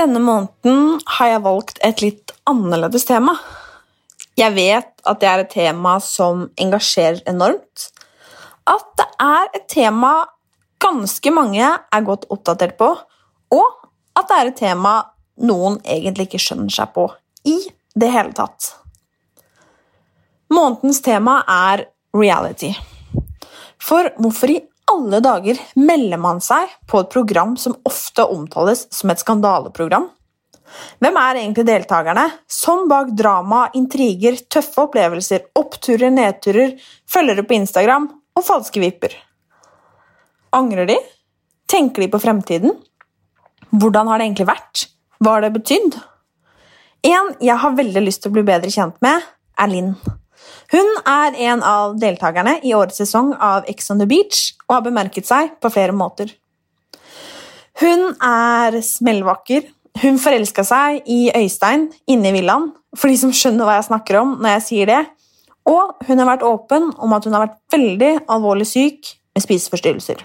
Denne 0.00 0.20
måneden 0.24 1.00
har 1.18 1.28
jeg 1.28 1.40
valgt 1.44 1.80
et 1.84 1.98
litt 2.00 2.32
annerledes 2.48 3.02
tema. 3.04 3.34
Jeg 4.38 4.54
vet 4.56 5.02
at 5.04 5.18
det 5.20 5.28
er 5.28 5.42
et 5.42 5.50
tema 5.52 5.98
som 6.00 6.46
engasjerer 6.62 7.20
enormt. 7.28 7.90
At 8.64 8.86
det 8.96 9.06
er 9.20 9.50
et 9.58 9.66
tema 9.68 10.12
ganske 10.80 11.32
mange 11.36 11.66
er 11.68 12.06
godt 12.06 12.24
oppdatert 12.32 12.78
på, 12.80 12.88
og 13.52 13.66
at 14.16 14.30
det 14.30 14.38
er 14.38 14.48
et 14.48 14.58
tema 14.62 14.94
noen 15.44 15.76
egentlig 15.84 16.30
ikke 16.30 16.40
skjønner 16.46 16.72
seg 16.72 16.94
på 16.96 17.04
i 17.44 17.58
det 17.92 18.10
hele 18.14 18.32
tatt. 18.32 18.70
Månedens 20.48 21.02
tema 21.04 21.42
er 21.44 21.84
reality. 22.16 22.72
For 23.76 24.08
hvorfor 24.16 24.56
i 24.56 24.62
alle 24.90 25.20
dager 25.24 25.58
melder 25.78 26.20
man 26.20 26.40
seg 26.44 26.70
på 26.90 27.02
et 27.02 27.12
program 27.12 27.56
som 27.60 27.76
ofte 27.88 28.24
omtales 28.26 28.86
som 28.94 29.12
et 29.12 29.22
skandaleprogram? 29.22 30.08
Hvem 31.02 31.16
er 31.18 31.40
egentlig 31.40 31.64
deltakerne, 31.66 32.26
som 32.46 32.84
bak 32.90 33.10
drama, 33.18 33.64
intriger, 33.74 34.38
tøffe 34.50 34.84
opplevelser, 34.84 35.48
oppturer, 35.58 36.12
nedturer, 36.14 36.76
følgere 37.10 37.46
på 37.46 37.58
Instagram 37.58 38.06
og 38.38 38.46
falske 38.46 38.82
vipper? 38.82 39.16
Angrer 40.54 40.86
de? 40.90 40.98
Tenker 41.70 42.04
de 42.04 42.10
på 42.12 42.22
fremtiden? 42.22 42.78
Hvordan 43.70 44.10
har 44.10 44.18
det 44.18 44.30
egentlig 44.30 44.48
vært? 44.50 44.86
Hva 45.20 45.36
har 45.36 45.44
det 45.46 45.54
betydd? 45.58 45.98
En 47.10 47.34
jeg 47.40 47.58
har 47.62 47.76
veldig 47.76 48.02
lyst 48.06 48.24
til 48.24 48.32
å 48.32 48.38
bli 48.38 48.46
bedre 48.46 48.70
kjent 48.72 48.98
med, 49.04 49.22
er 49.60 49.70
Linn. 49.70 49.94
Hun 50.70 50.86
er 51.08 51.36
en 51.50 51.64
av 51.66 51.96
deltakerne 51.98 52.58
i 52.62 52.74
årets 52.76 53.00
sesong 53.02 53.32
av 53.34 53.66
Ex 53.70 53.90
on 53.90 54.02
the 54.02 54.06
Beach 54.10 54.52
og 54.68 54.76
har 54.76 54.86
bemerket 54.86 55.26
seg 55.26 55.56
på 55.60 55.72
flere 55.74 55.94
måter. 55.96 56.30
Hun 57.80 58.12
er 58.22 58.76
smellvakker. 58.84 59.66
Hun 60.00 60.20
forelska 60.22 60.62
seg 60.64 61.06
i 61.10 61.30
Øystein 61.34 61.88
inne 62.10 62.30
i 62.30 62.36
villaen, 62.36 62.68
for 62.94 63.10
de 63.10 63.18
som 63.18 63.32
skjønner 63.34 63.66
hva 63.66 63.80
jeg 63.80 63.88
snakker 63.88 64.20
om 64.20 64.36
når 64.38 64.54
jeg 64.56 64.66
sier 64.68 64.90
det. 64.90 65.00
Og 65.68 66.04
hun 66.06 66.20
har 66.22 66.28
vært 66.28 66.46
åpen 66.46 66.90
om 66.98 67.16
at 67.16 67.26
hun 67.26 67.34
har 67.36 67.48
vært 67.48 67.58
veldig 67.74 68.12
alvorlig 68.30 68.68
syk 68.70 69.10
med 69.34 69.44
spiseforstyrrelser. 69.44 70.22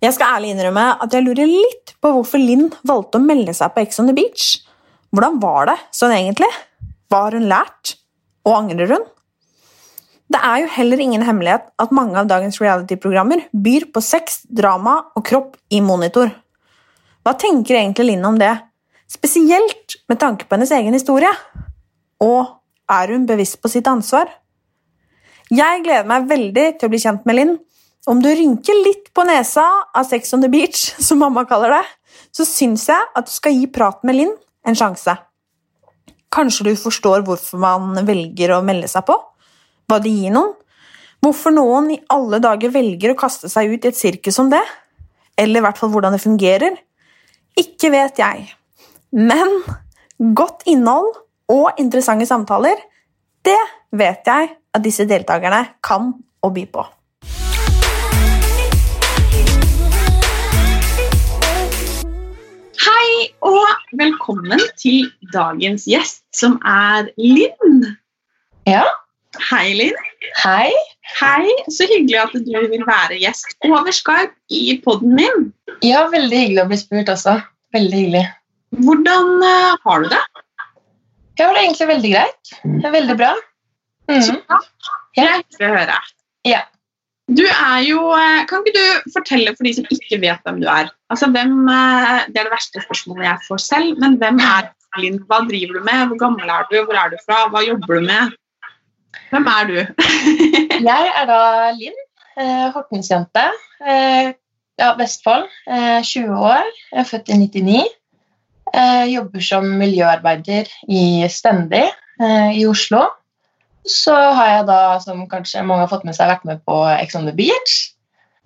Jeg 0.00 0.16
skal 0.16 0.38
ærlig 0.38 0.54
innrømme 0.54 0.86
at 1.04 1.12
jeg 1.12 1.26
lurer 1.26 1.48
litt 1.48 1.94
på 2.00 2.12
hvorfor 2.14 2.40
Linn 2.40 2.70
valgte 2.88 3.20
å 3.20 3.24
melde 3.24 3.52
seg 3.56 3.74
på 3.74 3.84
Ex 3.84 4.00
on 4.00 4.08
the 4.08 4.16
Beach. 4.16 4.54
Hvordan 5.12 5.40
var 5.42 5.68
det 5.68 5.78
sånn 5.94 6.14
egentlig? 6.16 6.48
Hva 7.10 7.26
har 7.26 7.36
hun 7.36 7.48
lært? 7.50 7.99
Og 8.48 8.56
angrer 8.56 8.94
hun? 8.94 9.06
Det 10.30 10.38
er 10.46 10.60
jo 10.62 10.70
heller 10.76 11.00
ingen 11.02 11.24
hemmelighet 11.26 11.66
at 11.82 11.94
mange 11.94 12.14
av 12.20 12.28
dagens 12.30 12.60
reality-programmer 12.62 13.48
byr 13.50 13.88
på 13.90 14.02
sex, 14.04 14.44
drama 14.46 15.00
og 15.18 15.24
kropp 15.26 15.56
i 15.74 15.80
monitor. 15.82 16.30
Hva 17.26 17.34
tenker 17.36 17.80
egentlig 17.80 18.12
Linn 18.12 18.28
om 18.28 18.38
det, 18.38 18.52
spesielt 19.10 19.98
med 20.08 20.20
tanke 20.22 20.46
på 20.46 20.54
hennes 20.54 20.70
egen 20.76 20.94
historie? 20.94 21.32
Og 22.22 22.46
er 22.90 23.10
hun 23.10 23.26
bevisst 23.26 23.58
på 23.62 23.72
sitt 23.72 23.90
ansvar? 23.90 24.30
Jeg 25.50 25.82
gleder 25.82 26.06
meg 26.06 26.28
veldig 26.30 26.66
til 26.78 26.86
å 26.86 26.92
bli 26.92 27.02
kjent 27.02 27.26
med 27.26 27.38
Linn. 27.40 27.56
Om 28.06 28.22
du 28.22 28.30
rynker 28.30 28.78
litt 28.84 29.10
på 29.12 29.24
nesa 29.26 29.66
av 29.90 30.06
Sex 30.06 30.30
on 30.36 30.44
the 30.44 30.52
Beach, 30.52 30.92
som 31.06 31.18
mamma 31.20 31.42
kaller 31.48 31.74
det, 31.74 31.82
så 32.30 32.46
syns 32.46 32.86
jeg 32.86 33.10
at 33.18 33.26
du 33.26 33.34
skal 33.34 33.58
gi 33.58 33.66
praten 33.66 34.06
med 34.06 34.20
Linn 34.20 34.36
en 34.62 34.78
sjanse. 34.78 35.16
Kanskje 36.30 36.68
du 36.68 36.72
forstår 36.78 37.24
hvorfor 37.26 37.60
man 37.62 38.04
velger 38.06 38.54
å 38.54 38.62
melde 38.64 38.88
seg 38.90 39.06
på? 39.08 39.16
Hva 39.90 39.98
det 40.02 40.12
gir 40.14 40.34
noen? 40.34 40.54
Hvorfor 41.20 41.52
noen 41.52 41.90
i 41.92 41.98
alle 42.12 42.38
dager 42.40 42.72
velger 42.72 43.12
å 43.12 43.18
kaste 43.18 43.50
seg 43.52 43.74
ut 43.74 43.84
i 43.84 43.90
et 43.90 43.98
sirkus 43.98 44.38
som 44.38 44.48
det? 44.52 44.62
Eller 45.36 45.60
i 45.60 45.64
hvert 45.64 45.80
fall 45.80 45.90
hvordan 45.92 46.14
det 46.16 46.22
fungerer? 46.22 46.78
Ikke 47.58 47.90
vet 47.92 48.22
jeg. 48.22 48.46
Men 49.10 49.58
godt 50.36 50.64
innhold 50.70 51.10
og 51.50 51.82
interessante 51.82 52.28
samtaler, 52.30 52.78
det 53.44 53.58
vet 53.90 54.26
jeg 54.30 54.54
at 54.54 54.84
disse 54.84 55.04
deltakerne 55.10 55.64
kan 55.84 56.12
å 56.40 56.52
by 56.54 56.64
på. 56.70 56.86
Hei 63.20 63.26
og 63.44 63.96
velkommen 64.00 64.62
til 64.80 65.10
dagens 65.34 65.82
gjest, 65.84 66.22
som 66.32 66.54
er 66.64 67.10
Linn. 67.20 67.82
Ja. 68.64 68.86
Hei, 69.50 69.74
Linn. 69.76 69.98
Hei. 70.40 70.70
Hei, 71.18 71.50
Så 71.68 71.84
hyggelig 71.90 72.16
at 72.22 72.32
du 72.32 72.48
vil 72.72 72.86
være 72.88 73.18
gjest 73.20 73.52
over 73.68 73.92
Skype 73.92 74.32
i 74.48 74.78
podden 74.86 75.12
min. 75.18 75.50
Ja, 75.84 76.06
veldig 76.08 76.40
hyggelig 76.46 76.62
å 76.64 76.70
bli 76.70 76.80
spurt 76.80 77.12
også. 77.12 77.34
Veldig 77.76 78.00
hyggelig. 78.00 78.24
Hvordan 78.88 79.28
uh, 79.44 79.76
har 79.84 80.00
du 80.00 80.08
det? 80.14 80.24
Jeg 81.36 81.44
har 81.44 81.58
det 81.58 81.66
egentlig 81.66 81.90
veldig 81.92 82.16
greit. 82.16 82.54
Det 82.64 82.88
er 82.88 82.96
veldig 82.96 83.18
bra. 83.20 83.34
Så 84.08 84.38
bra. 84.38 84.62
Ja. 85.20 85.28
Greit 85.28 85.60
å 85.60 85.74
høre. 85.76 86.00
Ja. 86.48 86.64
Du 87.30 87.44
er 87.46 87.78
jo, 87.86 88.00
eh, 88.16 88.42
Kan 88.50 88.64
ikke 88.66 88.74
du 88.74 89.10
fortelle 89.14 89.54
for 89.54 89.66
de 89.66 89.74
som 89.76 89.86
ikke 89.94 90.18
vet 90.22 90.42
hvem 90.46 90.60
du 90.62 90.66
er? 90.66 90.90
Altså, 91.12 91.30
hvem, 91.30 91.68
eh, 91.68 92.26
Det 92.26 92.38
er 92.40 92.48
det 92.48 92.56
verste 92.56 92.82
spørsmålet 92.82 93.28
jeg 93.28 93.46
får 93.46 93.60
selv, 93.62 93.98
men 94.02 94.18
hvem 94.18 94.40
er 94.42 94.70
Linn? 94.98 95.20
Hva 95.30 95.44
driver 95.46 95.78
du 95.78 95.82
med? 95.86 96.06
Hvor 96.10 96.18
gammel 96.18 96.48
er 96.50 96.66
du? 96.70 96.76
Hvor 96.84 96.98
er 96.98 97.10
du 97.10 97.16
fra? 97.26 97.46
Hva 97.48 97.62
jobber 97.62 98.00
du 98.00 98.00
med? 98.00 98.34
Hvem 99.30 99.46
er 99.46 99.64
du? 99.70 99.78
Jeg 100.90 101.12
er 101.20 101.26
da 101.30 101.70
Linn, 101.78 102.00
eh, 102.36 102.66
Hortensjente. 102.74 103.46
Ja, 104.80 104.94
Vestfold. 104.96 105.46
Eh, 105.68 106.02
20 106.02 106.34
år. 106.34 106.66
Jeg 106.90 107.00
er 107.00 107.04
født 107.04 107.28
i 107.28 107.38
99. 107.38 107.86
Eh, 108.74 109.06
jobber 109.14 109.40
som 109.40 109.64
miljøarbeider 109.64 110.66
i 110.88 111.28
Stendi 111.28 111.84
i 112.20 112.66
Oslo. 112.66 113.06
Så 113.88 114.14
har 114.14 114.48
jeg 114.50 114.66
da, 114.68 114.80
som 115.00 115.22
kanskje 115.30 115.62
mange 115.64 115.86
har 115.86 115.90
fått 115.92 116.04
med 116.04 116.16
seg, 116.16 116.28
vært 116.28 116.44
med 116.48 116.60
på 116.68 116.76
Ex 116.98 117.16
on 117.16 117.26
the 117.28 117.32
Beach. 117.36 117.76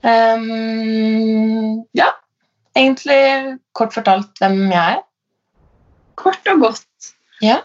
Um, 0.04 1.82
ja, 1.96 2.10
egentlig 2.76 3.56
kort 3.75 3.94
fortalt 3.96 4.31
hvem 4.42 4.66
jeg 4.70 4.98
er. 4.98 5.00
Kort 6.20 6.50
og 6.52 6.60
godt. 6.60 7.10
Ja. 7.42 7.58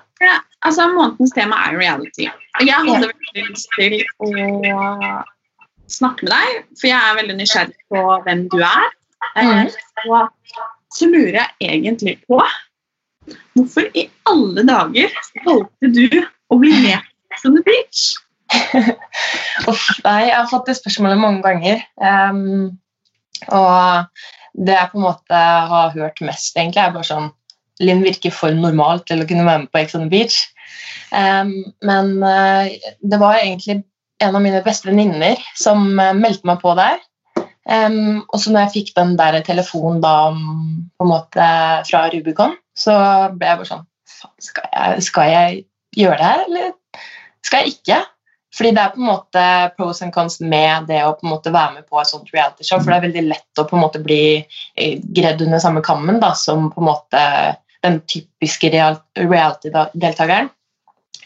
altså, 0.66 0.88
Månedens 0.92 1.32
tema 1.36 1.60
er 1.68 1.78
reality. 1.78 2.26
Og 2.60 2.66
jeg 2.66 2.76
hadde 2.88 3.12
veldig 3.12 3.44
lyst 3.52 3.70
til 3.78 4.00
å 4.24 4.32
snakke 5.90 6.26
med 6.26 6.34
deg, 6.34 6.64
for 6.80 6.90
jeg 6.90 6.98
er 7.00 7.20
veldig 7.20 7.36
nysgjerrig 7.40 7.78
på 7.94 8.02
hvem 8.26 8.48
du 8.52 8.58
er. 8.64 8.90
Eh, 9.36 9.46
Mhm. 9.46 9.70
Og 10.10 10.30
så 10.96 11.06
lurer 11.12 11.38
jeg 11.38 11.56
egentlig 11.60 12.18
på 12.28 12.40
hvorfor 13.54 13.86
i 13.94 14.10
alle 14.26 14.64
dager 14.66 15.12
valgte 15.46 15.92
du 15.94 16.22
å 16.50 16.58
bli 16.58 16.72
med 16.82 17.09
the 17.44 17.64
Beach? 17.66 18.16
Uff, 19.70 19.86
nei, 20.06 20.30
jeg 20.30 20.36
har 20.36 20.48
fått 20.50 20.70
det 20.70 20.78
spørsmålet 20.80 21.22
mange 21.22 21.44
ganger. 21.46 21.84
Um, 22.02 22.78
og 23.54 24.08
det 24.58 24.76
jeg 24.76 24.92
på 24.92 25.00
en 25.00 25.06
måte 25.06 25.42
har 25.74 25.94
hørt 25.96 26.24
mest, 26.26 26.58
egentlig, 26.58 26.82
er 26.84 26.96
bare 26.96 27.08
sånn 27.08 27.30
Linn 27.80 28.02
virker 28.04 28.34
for 28.36 28.52
normal 28.52 29.00
til 29.08 29.22
å 29.24 29.26
kunne 29.28 29.46
være 29.48 29.62
med 29.62 29.70
på 29.72 29.80
Ex 29.80 29.94
on 29.96 30.02
the 30.04 30.12
Beach. 30.12 30.42
Um, 31.16 31.54
men 31.86 32.18
uh, 32.20 32.68
det 33.00 33.20
var 33.22 33.40
egentlig 33.40 33.78
en 34.20 34.36
av 34.36 34.44
mine 34.44 34.60
beste 34.66 34.90
venninner 34.90 35.40
som 35.56 35.86
uh, 35.96 36.12
meldte 36.18 36.50
meg 36.50 36.60
på 36.60 36.74
der. 36.76 37.00
Um, 37.70 38.26
og 38.34 38.42
så 38.42 38.52
når 38.52 38.66
jeg 38.66 38.74
fikk 38.74 38.92
den 38.98 39.14
der 39.16 39.38
telefonen 39.48 40.02
da 40.04 40.16
på 40.34 41.06
en 41.06 41.12
måte 41.14 41.48
fra 41.88 42.04
Rubicon, 42.12 42.58
så 42.76 42.98
ble 43.38 43.48
jeg 43.48 43.62
bare 43.62 43.72
sånn 43.72 43.88
Faen, 44.10 44.36
skal 44.44 45.04
skal 45.06 45.32
jeg 45.32 45.60
gjøre 45.96 46.18
det 46.20 46.28
her, 46.28 46.46
eller 46.50 46.72
skal 47.46 47.66
jeg 47.66 47.78
ikke? 47.80 48.00
Fordi 48.56 48.72
det 48.74 48.82
er 48.82 48.94
på 48.96 49.02
en 49.02 49.10
måte 49.12 49.42
pros 49.78 50.02
and 50.02 50.14
cons 50.14 50.40
med 50.42 50.88
det 50.90 51.04
å 51.06 51.14
på 51.18 51.28
en 51.28 51.34
måte 51.36 51.54
være 51.54 51.76
med 51.78 51.88
på 51.90 52.00
et 52.02 52.10
sånt 52.10 52.32
realityshow. 52.34 52.82
For 52.82 52.90
det 52.90 52.98
er 52.98 53.08
veldig 53.08 53.26
lett 53.28 53.62
å 53.62 53.68
på 53.70 53.78
en 53.78 53.84
måte 53.84 54.02
bli 54.02 54.22
eh, 54.42 54.96
gredd 55.16 55.44
under 55.46 55.62
samme 55.62 55.84
kammen 55.86 56.18
da, 56.24 56.34
som 56.38 56.72
på 56.74 56.82
en 56.82 56.90
måte 56.90 57.26
den 57.86 58.00
typiske 58.10 58.72
reality-deltakeren. 58.74 60.50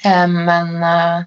Eh, 0.03 0.27
Men 0.27 0.83
eh, 0.83 1.23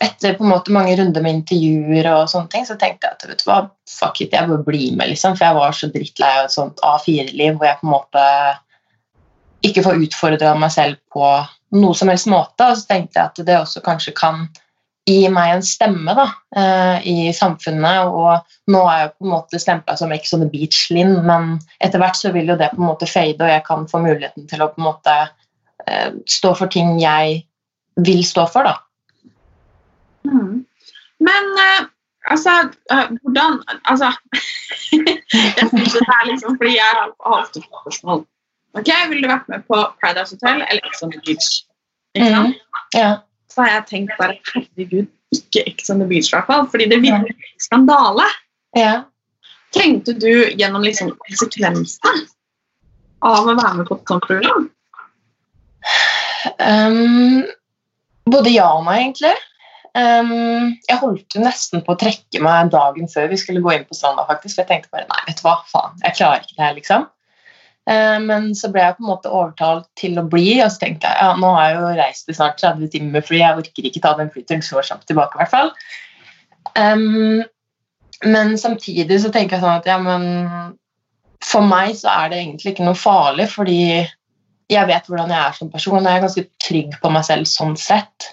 etter 0.00 0.34
på 0.34 0.44
en 0.44 0.52
måte 0.56 0.74
mange 0.74 0.96
runder 0.98 1.22
med 1.22 1.38
intervjuer 1.38 2.08
og 2.10 2.28
sånne 2.32 2.50
ting, 2.52 2.66
så 2.66 2.76
tenkte 2.80 3.06
jeg 3.06 3.16
at 3.16 3.28
vet 3.28 3.44
du 3.44 3.46
hva, 3.50 3.60
fuck 3.90 4.20
it, 4.24 4.34
jeg 4.34 4.48
bør 4.50 4.64
bli 4.66 4.90
med, 4.96 5.12
liksom. 5.12 5.38
For 5.38 5.46
jeg 5.46 5.58
var 5.60 5.76
så 5.76 5.90
drittlei 5.92 6.32
av 6.40 6.48
et 6.48 6.56
sånt 6.56 6.82
A4-liv 6.86 7.60
hvor 7.60 7.68
jeg 7.68 7.78
på 7.80 7.86
en 7.88 7.94
måte 7.94 8.26
ikke 9.70 9.84
får 9.84 10.02
utfordra 10.06 10.54
meg 10.58 10.72
selv 10.72 11.00
på 11.12 11.24
noe 11.76 11.94
som 11.96 12.10
helst 12.10 12.28
måte. 12.30 12.66
Og 12.66 12.78
så 12.78 12.88
tenkte 12.90 13.20
jeg 13.20 13.30
at 13.30 13.46
det 13.46 13.58
også 13.58 13.82
kanskje 13.84 14.14
kan 14.16 14.48
gi 15.08 15.28
meg 15.32 15.54
en 15.54 15.62
stemme 15.64 16.14
da, 16.16 16.26
eh, 16.56 17.06
i 17.08 17.32
samfunnet. 17.34 18.10
Og 18.10 18.72
nå 18.72 18.82
er 18.90 19.04
jeg 19.04 19.12
på 19.16 19.26
en 19.26 19.34
måte 19.34 19.60
stempla 19.62 19.96
som 19.98 20.12
on 20.12 20.44
the 20.44 20.50
Beach-Linn, 20.50 21.22
men 21.26 21.58
etter 21.80 22.02
hvert 22.02 22.18
så 22.18 22.32
vil 22.34 22.52
jo 22.52 22.58
det 22.60 22.72
på 22.74 22.82
en 22.82 22.90
måte 22.90 23.08
fade, 23.10 23.40
og 23.40 23.50
jeg 23.50 23.64
kan 23.66 23.88
få 23.88 24.02
muligheten 24.04 24.48
til 24.50 24.62
å 24.62 24.70
på 24.72 24.80
en 24.80 24.88
måte 24.90 25.16
eh, 25.86 26.10
stå 26.26 26.54
for 26.54 26.66
ting 26.68 26.98
jeg 27.00 27.44
vil 28.00 28.22
stå 28.24 28.46
for, 28.50 28.68
da. 28.68 28.76
Mm. 30.28 30.66
Men 31.20 31.46
eh, 31.64 31.86
altså 32.28 32.50
Hvordan 32.90 33.62
Altså 33.88 34.10
Jeg 34.92 35.68
synes 35.68 35.92
det 35.92 36.02
er 36.12 36.26
liksom 36.28 36.58
Fordi 36.60 36.74
jeg 36.74 36.90
har 36.92 37.14
ofte 37.24 37.62
fått 37.62 37.80
spørsmål. 37.80 38.26
Ok, 38.78 38.90
Ville 39.10 39.24
du 39.24 39.30
vært 39.30 39.48
med 39.50 39.64
på 39.66 39.78
Paradise 40.02 40.36
Hotel 40.36 40.62
eller 40.62 40.86
Ex 40.86 41.02
on 41.02 41.12
the 41.14 41.20
Beach? 41.26 41.48
Ikke 42.14 42.30
sant? 42.34 42.60
Ja. 42.94 43.10
Så 43.50 43.64
har 43.64 43.72
jeg 43.72 43.86
tenkt 43.88 44.18
bare 44.18 44.36
herregud, 44.52 45.08
ikke 45.34 45.64
Ex 45.66 45.90
on 45.90 46.02
the 46.02 46.06
Beach, 46.10 46.30
i 46.30 46.36
hvert 46.36 46.50
fall. 46.50 46.68
Fordi 46.70 46.86
det 46.90 47.00
virker 47.02 47.32
ja. 47.32 47.50
skandale. 47.66 48.26
Ja. 48.78 48.92
Tenkte 49.74 50.14
du 50.18 50.30
gjennom 50.58 50.86
liksom 50.86 51.12
konsekvensene 51.26 52.26
av 53.26 53.46
å 53.46 53.54
være 53.54 53.74
med 53.80 53.88
på 53.90 53.98
et 53.98 54.10
sånt 54.10 54.26
program? 54.26 54.66
Um, 56.62 57.46
både 58.30 58.54
ja 58.54 58.70
og 58.78 58.86
nei, 58.86 59.00
egentlig. 59.04 59.34
Um, 59.90 60.76
jeg 60.86 60.98
holdt 61.00 61.34
jo 61.34 61.42
nesten 61.42 61.82
på 61.86 61.94
å 61.94 61.98
trekke 61.98 62.42
meg 62.42 62.70
dagen 62.70 63.10
før 63.10 63.30
vi 63.32 63.38
skulle 63.40 63.62
gå 63.64 63.74
inn 63.74 63.86
på 63.88 63.98
stranda. 63.98 64.26
faktisk, 64.28 64.56
for 64.56 64.62
Jeg 64.62 64.70
tenkte 64.70 64.94
bare 64.94 65.08
nei, 65.10 65.22
vet 65.26 65.40
du 65.40 65.46
hva, 65.46 65.56
faen, 65.70 65.98
jeg 66.04 66.18
klarer 66.18 66.44
ikke 66.44 66.56
det 66.56 66.66
her, 66.66 66.76
liksom. 66.78 67.08
Uh, 67.90 68.18
men 68.22 68.50
så 68.54 68.70
ble 68.70 68.84
jeg 68.84 68.96
på 68.98 69.04
en 69.04 69.10
måte 69.10 69.32
overtalt 69.32 69.88
til 69.98 70.18
å 70.20 70.26
bli, 70.30 70.60
og 70.62 70.70
så 70.70 70.84
tenkte 70.84 71.10
jeg 71.10 71.24
ja, 71.24 71.32
nå 71.40 71.54
har 71.56 71.64
jeg 71.66 71.78
jo 71.78 71.94
reist 71.98 72.30
i 72.30 72.36
snart 72.36 72.60
30 72.62 72.92
timer 72.92 73.16
med 73.16 73.26
fly, 73.26 73.40
jeg 73.42 73.62
orker 73.64 73.88
ikke 73.88 74.04
ta 74.04 74.12
den 74.18 74.30
flyturen 74.30 74.62
så 74.62 74.84
kjapt 74.86 75.08
tilbake, 75.10 75.34
i 75.34 75.42
hvert 75.42 75.54
fall. 75.54 75.72
Um, 76.78 77.42
men 78.30 78.54
samtidig 78.60 79.22
så 79.22 79.32
tenker 79.32 79.56
jeg 79.56 79.64
sånn 79.64 79.80
at 79.80 79.88
ja, 79.88 79.96
men 80.02 80.76
for 81.44 81.64
meg 81.64 81.94
så 81.98 82.12
er 82.12 82.30
det 82.30 82.42
egentlig 82.42 82.74
ikke 82.74 82.86
noe 82.86 82.98
farlig, 82.98 83.48
fordi 83.50 83.80
jeg 84.70 84.86
vet 84.86 85.08
hvordan 85.08 85.32
jeg 85.32 85.40
er 85.40 85.56
som 85.56 85.70
person, 85.72 85.98
og 85.98 86.06
jeg 86.06 86.18
er 86.18 86.26
ganske 86.26 86.44
trygg 86.62 86.92
på 87.02 87.10
meg 87.10 87.24
selv 87.26 87.48
sånn 87.50 87.74
sett. 87.80 88.28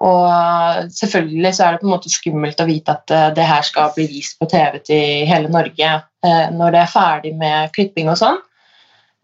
Og 0.00 0.92
selvfølgelig 0.96 1.54
så 1.56 1.66
er 1.66 1.74
det 1.74 1.80
på 1.82 1.88
en 1.88 1.92
måte 1.92 2.12
skummelt 2.12 2.62
å 2.62 2.68
vite 2.68 2.94
at 2.94 3.12
eh, 3.12 3.26
det 3.36 3.44
her 3.44 3.64
skal 3.66 3.90
bli 3.96 4.06
vist 4.08 4.38
på 4.40 4.48
TV 4.48 4.78
til 4.86 5.26
hele 5.28 5.50
Norge 5.52 5.90
eh, 5.90 6.46
når 6.54 6.72
det 6.72 6.80
er 6.80 6.94
ferdig 6.94 7.34
med 7.40 7.74
klipping 7.74 8.08
og 8.08 8.16
sånn. 8.20 8.38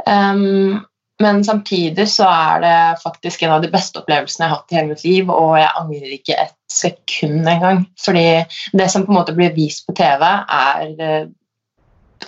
Um, 0.04 0.84
men 1.22 1.40
samtidig 1.44 2.04
så 2.12 2.26
er 2.28 2.60
det 2.60 3.00
faktisk 3.00 3.42
en 3.42 3.54
av 3.56 3.62
de 3.64 3.70
beste 3.72 4.02
opplevelsene 4.02 4.44
jeg 4.44 4.52
har 4.52 4.58
hatt 4.58 4.72
i 4.72 4.76
hele 4.76 4.90
mitt 4.90 5.04
liv, 5.06 5.30
og 5.32 5.54
jeg 5.56 5.72
angrer 5.80 6.14
ikke 6.18 6.36
et 6.42 6.56
sekund 6.72 7.48
engang. 7.48 7.86
Fordi 8.04 8.26
det 8.76 8.90
som 8.92 9.06
på 9.06 9.14
en 9.14 9.20
måte 9.22 9.34
blir 9.36 9.54
vist 9.56 9.86
på 9.88 9.96
TV, 9.96 10.26
er 10.26 10.92
eh, 11.00 11.28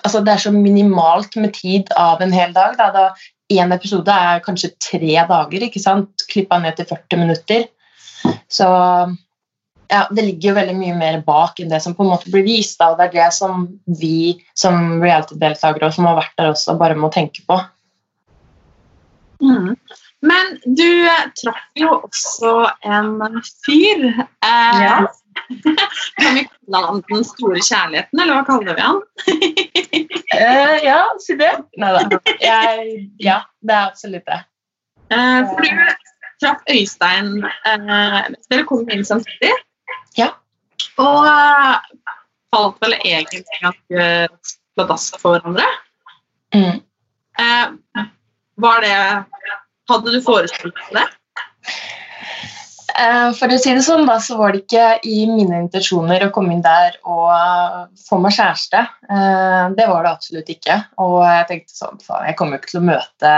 altså 0.02 0.20
Det 0.24 0.32
er 0.32 0.44
så 0.46 0.52
minimalt 0.52 1.36
med 1.36 1.54
tid 1.54 1.92
av 1.96 2.22
en 2.22 2.32
hel 2.32 2.54
dag. 2.56 2.78
Da, 2.78 2.88
da 2.94 3.68
episode 3.76 4.12
er 4.12 4.44
kanskje 4.44 4.74
tre 4.80 5.14
dager, 5.28 5.64
ikke 5.64 5.80
sant? 5.80 6.24
klippa 6.30 6.58
ned 6.58 6.76
til 6.76 6.88
40 6.88 7.20
minutter. 7.20 7.68
Så 8.48 8.68
ja, 9.88 10.04
det 10.12 10.24
ligger 10.24 10.50
jo 10.50 10.56
veldig 10.58 10.76
mye 10.78 10.96
mer 10.98 11.20
bak 11.26 11.60
enn 11.60 11.72
det 11.72 11.80
som 11.84 11.94
på 11.96 12.04
en 12.04 12.12
måte 12.12 12.30
blir 12.32 12.44
vist. 12.46 12.78
Da, 12.80 12.92
og 12.92 13.00
det 13.00 13.08
er 13.08 13.14
det 13.16 13.30
som 13.36 13.66
vi 14.00 14.36
som 14.58 14.98
reality-deltakere 15.02 15.90
som 15.94 16.08
har 16.10 16.20
vært 16.20 16.36
der 16.40 16.52
også, 16.52 16.76
bare 16.80 16.98
må 16.98 17.10
tenke 17.14 17.44
på. 17.48 17.58
Mm. 19.42 19.74
Men 20.20 20.58
du 20.64 20.88
eh, 21.06 21.28
traff 21.38 21.62
jo 21.78 21.94
også 22.00 22.52
en 22.84 23.40
fyr. 23.66 24.10
Eh, 24.10 24.82
Ja. 24.82 25.06
kan 26.18 26.34
vi 26.34 26.42
kalle 26.42 26.86
han 26.86 27.02
den 27.08 27.22
store 27.24 27.60
kjærligheten, 27.62 28.20
eller 28.20 28.40
hva 28.40 28.44
kaller 28.48 28.74
vi 28.74 28.86
han? 28.88 29.02
Eh, 30.38 30.84
ja, 30.84 30.98
si 31.24 31.34
det. 31.40 31.48
Nei 31.80 31.88
da. 31.96 32.18
Ja, 32.38 33.38
det 33.64 33.74
er 33.74 33.86
absolutt 33.88 34.26
det. 34.28 34.36
Eh, 35.10 35.40
for 35.48 35.64
du 35.64 35.70
traff 36.42 36.60
Øystein 36.70 37.40
eh, 37.66 38.18
Dere 38.52 38.66
kom 38.68 38.84
inn 38.92 39.06
samtidig. 39.08 39.54
Ja. 40.18 40.32
Og 40.98 41.26
eh, 41.28 41.76
falt 42.54 42.80
vel 42.82 42.96
egentlig 42.98 43.44
ganske 43.62 44.08
pladask 44.78 45.18
for 45.22 45.36
hverandre. 45.36 45.66
Mm. 46.54 46.80
Eh, 47.38 48.04
var 48.58 48.84
det 48.84 48.98
Hadde 49.88 50.12
du 50.12 50.18
forestilt 50.20 50.76
deg 50.76 50.98
det? 50.98 51.06
Eh, 52.98 53.28
For 53.38 53.52
å 53.52 53.58
si 53.60 53.72
det 53.72 53.84
sånn, 53.86 54.06
da, 54.08 54.18
så 54.20 54.36
var 54.36 54.52
det 54.52 54.64
ikke 54.64 54.86
i 55.06 55.22
mine 55.30 55.62
intensjoner 55.62 56.26
å 56.26 56.32
komme 56.34 56.56
inn 56.56 56.64
der 56.64 56.96
og 57.06 57.28
eh, 57.32 57.84
få 58.08 58.18
meg 58.20 58.34
kjæreste. 58.36 58.82
Eh, 59.08 59.64
Det 59.78 59.86
var 59.88 60.04
det 60.04 60.10
absolutt 60.16 60.50
ikke. 60.52 60.80
Og 61.04 61.20
jeg 61.24 61.46
tenkte 61.52 61.76
sånn, 61.78 62.02
faen, 62.04 62.26
jeg 62.28 62.36
kommer 62.40 62.58
jo 62.58 62.62
ikke 62.62 62.72
til 62.74 62.82
å 62.82 62.88
møte 62.90 63.32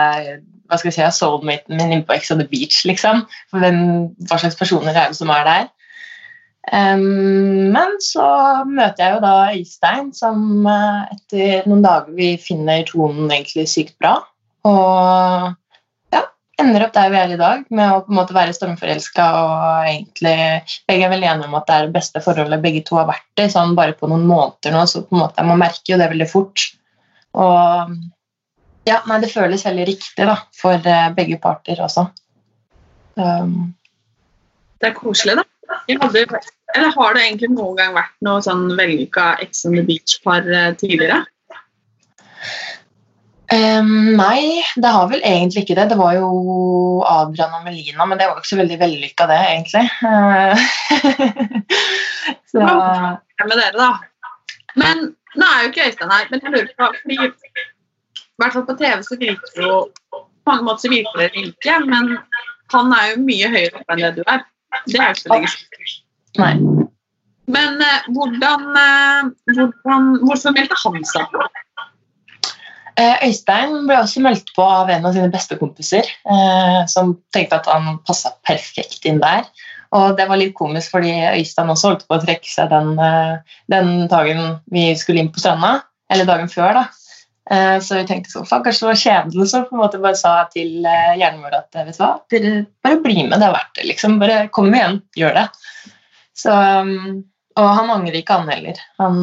hva 0.71 0.79
skal 0.79 0.91
jeg 0.91 0.97
si, 0.97 1.19
soulmaten 1.19 1.77
min 1.77 1.91
inne 1.91 2.07
på 2.07 2.15
Ex 2.15 2.31
on 2.31 2.39
the 2.39 2.47
Beach, 2.51 2.81
liksom. 2.87 3.25
For 3.51 3.63
hvem, 3.63 3.81
hva 4.31 4.39
slags 4.39 4.59
personer 4.59 4.95
er 4.95 5.11
det 5.11 5.19
som 5.19 5.33
er 5.35 5.47
der? 5.49 5.71
Men 6.69 7.97
så 8.05 8.27
møter 8.69 9.01
jeg 9.01 9.15
jo 9.15 9.21
da 9.25 9.35
Øystein, 9.55 10.11
som 10.15 10.67
eh, 10.69 11.15
etter 11.17 11.69
noen 11.71 11.83
dager 11.83 12.13
vi 12.15 12.35
finner 12.39 12.85
tonen 12.89 13.31
egentlig 13.33 13.65
sykt 13.73 13.97
bra. 13.99 14.19
Og 14.69 15.49
ja, 16.13 16.21
ender 16.61 16.85
opp 16.85 16.93
der 16.95 17.09
vi 17.11 17.19
er 17.23 17.33
i 17.33 17.41
dag, 17.41 17.65
med 17.73 17.95
å 17.95 18.03
på 18.05 18.13
en 18.13 18.19
måte 18.21 18.37
være 18.37 18.53
stormforelska 18.55 19.29
og 19.41 19.89
egentlig 19.89 20.37
Begge 20.91 21.09
er 21.09 21.15
vel 21.15 21.25
enige 21.25 21.49
om 21.49 21.57
at 21.59 21.67
det 21.67 21.79
er 21.79 21.89
det 21.89 21.97
beste 21.97 22.23
forholdet 22.25 22.63
begge 22.63 22.85
to 22.87 23.01
har 23.01 23.09
vært 23.09 23.41
i, 23.41 23.49
sånn 23.51 23.75
bare 23.79 23.97
på 23.97 24.11
noen 24.13 24.29
måneder 24.29 24.77
nå, 24.77 24.85
så 24.85 25.03
på 25.07 25.17
en 25.17 25.25
måte 25.25 25.47
man 25.49 25.63
merker 25.65 25.95
jo 25.95 26.01
det 26.03 26.11
veldig 26.13 26.29
fort. 26.29 26.69
Og 27.41 27.97
ja, 28.89 29.01
nei, 29.09 29.21
det 29.23 29.33
føles 29.33 29.65
veldig 29.65 29.89
riktig 29.89 30.29
da, 30.29 30.37
for 30.57 30.77
eh, 30.77 31.09
begge 31.17 31.41
parter 31.41 31.81
også. 31.85 32.11
Um, 33.17 33.73
Det 34.81 34.93
er 34.93 34.95
koselig, 34.97 35.41
da. 35.41 35.45
Hadde, 35.71 36.25
eller 36.75 36.93
har 36.97 37.15
det 37.15 37.23
egentlig 37.25 37.51
noen 37.53 37.77
gang 37.79 37.95
vært 37.95 38.17
noe 38.27 38.43
sånn 38.45 38.69
vellykka 38.79 39.33
Ex 39.45 39.65
on 39.69 39.79
the 39.79 39.85
Beach-par 39.87 40.47
eh, 40.47 40.73
tidligere? 40.79 41.23
Um, 43.51 44.15
nei, 44.15 44.63
det 44.79 44.91
har 44.95 45.09
vel 45.11 45.25
egentlig 45.27 45.65
ikke 45.65 45.75
det. 45.81 45.89
Det 45.91 45.99
var 45.99 46.15
jo 46.15 46.29
Adrian 47.03 47.57
og 47.59 47.65
Melina, 47.67 48.07
men 48.07 48.21
det 48.21 48.29
var 48.29 48.37
jo 48.37 48.45
ikke 48.45 48.53
så 48.53 48.61
veldig 48.61 48.77
vellykka, 48.79 49.27
det, 49.27 49.39
egentlig. 49.55 49.87
Eh, 50.07 50.55
så 52.53 52.63
Ja, 52.63 53.47
med 53.49 53.57
dere, 53.57 53.75
da. 53.75 53.91
Men 54.79 55.03
nå 55.35 55.49
er 55.49 55.65
jo 55.65 55.73
ikke 55.73 55.89
Øystein 55.89 56.15
her, 56.15 56.29
men 56.31 56.45
jeg 56.45 56.55
lurer 56.55 56.71
på 56.79 56.91
fordi 57.01 57.17
I 57.27 58.43
hvert 58.43 58.55
fall 58.55 58.67
på 58.69 58.77
TV 58.79 59.03
så 59.03 59.19
virker 59.19 59.65
jo 59.65 59.75
På 60.13 60.53
mange 60.53 60.67
måter 60.69 60.87
så 60.87 60.93
virker 60.93 61.21
det 61.21 61.31
like, 61.35 61.79
men 61.91 62.15
han 62.73 62.95
er 62.95 63.11
jo 63.11 63.25
mye 63.27 63.51
høyere 63.51 63.81
oppe 63.81 63.97
enn 63.97 64.03
det 64.05 64.13
du 64.17 64.23
er. 64.31 64.47
Det 64.87 65.01
er 65.01 65.15
ikke 65.15 65.23
så 65.23 65.33
lenge 65.35 65.53
siden. 65.55 66.03
Nei. 66.41 66.53
Men 67.51 67.81
eh, 67.83 68.05
hvordan, 68.15 68.69
eh, 68.79 69.57
hvordan 69.57 70.13
Hvorfor 70.27 70.55
meldte 70.55 70.79
han 70.85 71.09
seg 71.09 71.33
på? 71.33 71.49
Eh, 73.01 73.17
Øystein 73.27 73.75
ble 73.89 73.97
også 73.99 74.23
meldt 74.23 74.53
på 74.55 74.63
av 74.67 74.91
en 74.93 75.09
av 75.09 75.17
sine 75.17 75.31
beste 75.33 75.57
kompiser, 75.57 76.07
som 76.91 77.15
tenkte 77.33 77.57
at 77.63 77.69
han 77.71 77.95
passa 78.05 78.35
perfekt 78.47 79.07
inn 79.09 79.23
der. 79.23 79.47
Og 79.97 80.15
det 80.19 80.27
var 80.31 80.39
litt 80.39 80.55
komisk, 80.59 80.93
fordi 80.95 81.13
Øystein 81.33 81.71
også 81.73 81.91
holdt 81.91 82.07
på 82.07 82.17
å 82.17 82.23
trekke 82.23 82.47
seg 82.47 82.71
den, 82.71 82.93
eh, 83.03 83.57
den 83.73 84.07
dagen 84.11 84.61
vi 84.71 84.93
skulle 84.99 85.23
inn 85.25 85.33
på 85.35 85.43
stranda. 85.43 85.81
Eller 86.11 86.29
dagen 86.29 86.51
før, 86.51 86.79
da. 86.79 86.85
Eh, 87.51 87.77
så 87.83 87.99
vi 87.99 88.07
tenkte 88.07 88.31
sånn, 88.31 88.47
faen, 88.47 88.63
kanskje 88.63 88.85
det 88.85 88.91
var 88.91 89.01
kjedelig, 89.01 89.47
så 89.51 89.63
på 89.67 89.75
en 89.75 89.83
måte 89.83 90.03
bare 90.03 90.19
sa 90.19 90.37
jeg 90.43 90.51
til 90.55 90.87
eh, 90.87 91.17
hjernen 91.19 91.43
vår 91.43 91.57
at 91.59 91.81
vet 91.81 91.97
du 91.97 92.03
hva, 92.03 92.11
dere 92.31 92.53
bare 92.87 93.01
bli 93.03 93.25
med, 93.25 93.39
det 93.41 93.49
er 93.49 93.57
verdt 93.57 93.73
det. 93.81 93.87
liksom, 93.91 94.19
Bare 94.23 94.45
kom 94.55 94.71
igjen, 94.71 95.01
gjør 95.19 95.35
det. 95.41 95.47
Så, 96.39 96.55
um, 96.55 97.25
og 97.59 97.73
han 97.77 97.91
angrer 97.91 98.21
ikke, 98.21 98.39
han 98.39 98.53
heller. 98.55 98.79
Han 99.03 99.17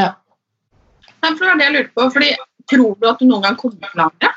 Ja. 0.00 0.08
Nei, 1.22 1.30
for 1.30 1.44
det 1.44 1.52
var 1.52 1.60
det 1.60 1.68
jeg 1.68 1.76
lurte 1.76 1.94
på, 1.94 2.08
fordi 2.16 2.32
Tror 2.70 2.94
du 3.00 3.08
at 3.10 3.18
du 3.20 3.26
noen 3.26 3.42
gang 3.44 3.56
kommer 3.58 3.76
til 3.90 4.00
å 4.00 4.06
angre? 4.06 4.30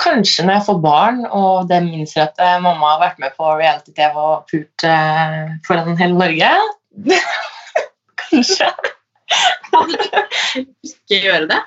Kanskje 0.00 0.44
når 0.46 0.54
jeg 0.56 0.66
får 0.68 0.78
barn 0.84 1.24
og 1.26 1.68
dem 1.70 1.88
innser 1.92 2.26
at 2.26 2.40
eh, 2.40 2.60
mamma 2.62 2.94
har 2.94 3.02
vært 3.02 3.20
med 3.22 3.34
på 3.36 3.48
reality-TV 3.58 4.16
og 4.20 4.46
pult 4.50 4.86
eh, 4.88 5.50
foran 5.66 5.98
hele 6.00 6.16
Norge. 6.16 6.52
Kanskje. 8.24 8.70
Hadde 9.72 9.96
du 9.96 10.60
ikke 10.86 11.20
gjøre 11.22 11.48
det? 11.50 11.60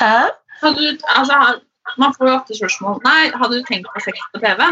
Hæ? 0.00 0.14
Du, 0.60 0.84
altså, 1.16 1.36
man 2.00 2.14
får 2.16 2.28
jo 2.28 2.34
ofte 2.36 2.56
spørsmål 2.56 3.00
Nei, 3.04 3.30
hadde 3.32 3.60
du 3.60 3.66
tenkt 3.68 3.88
på 3.88 4.02
sex 4.04 4.20
på 4.34 4.40
TV? 4.42 4.64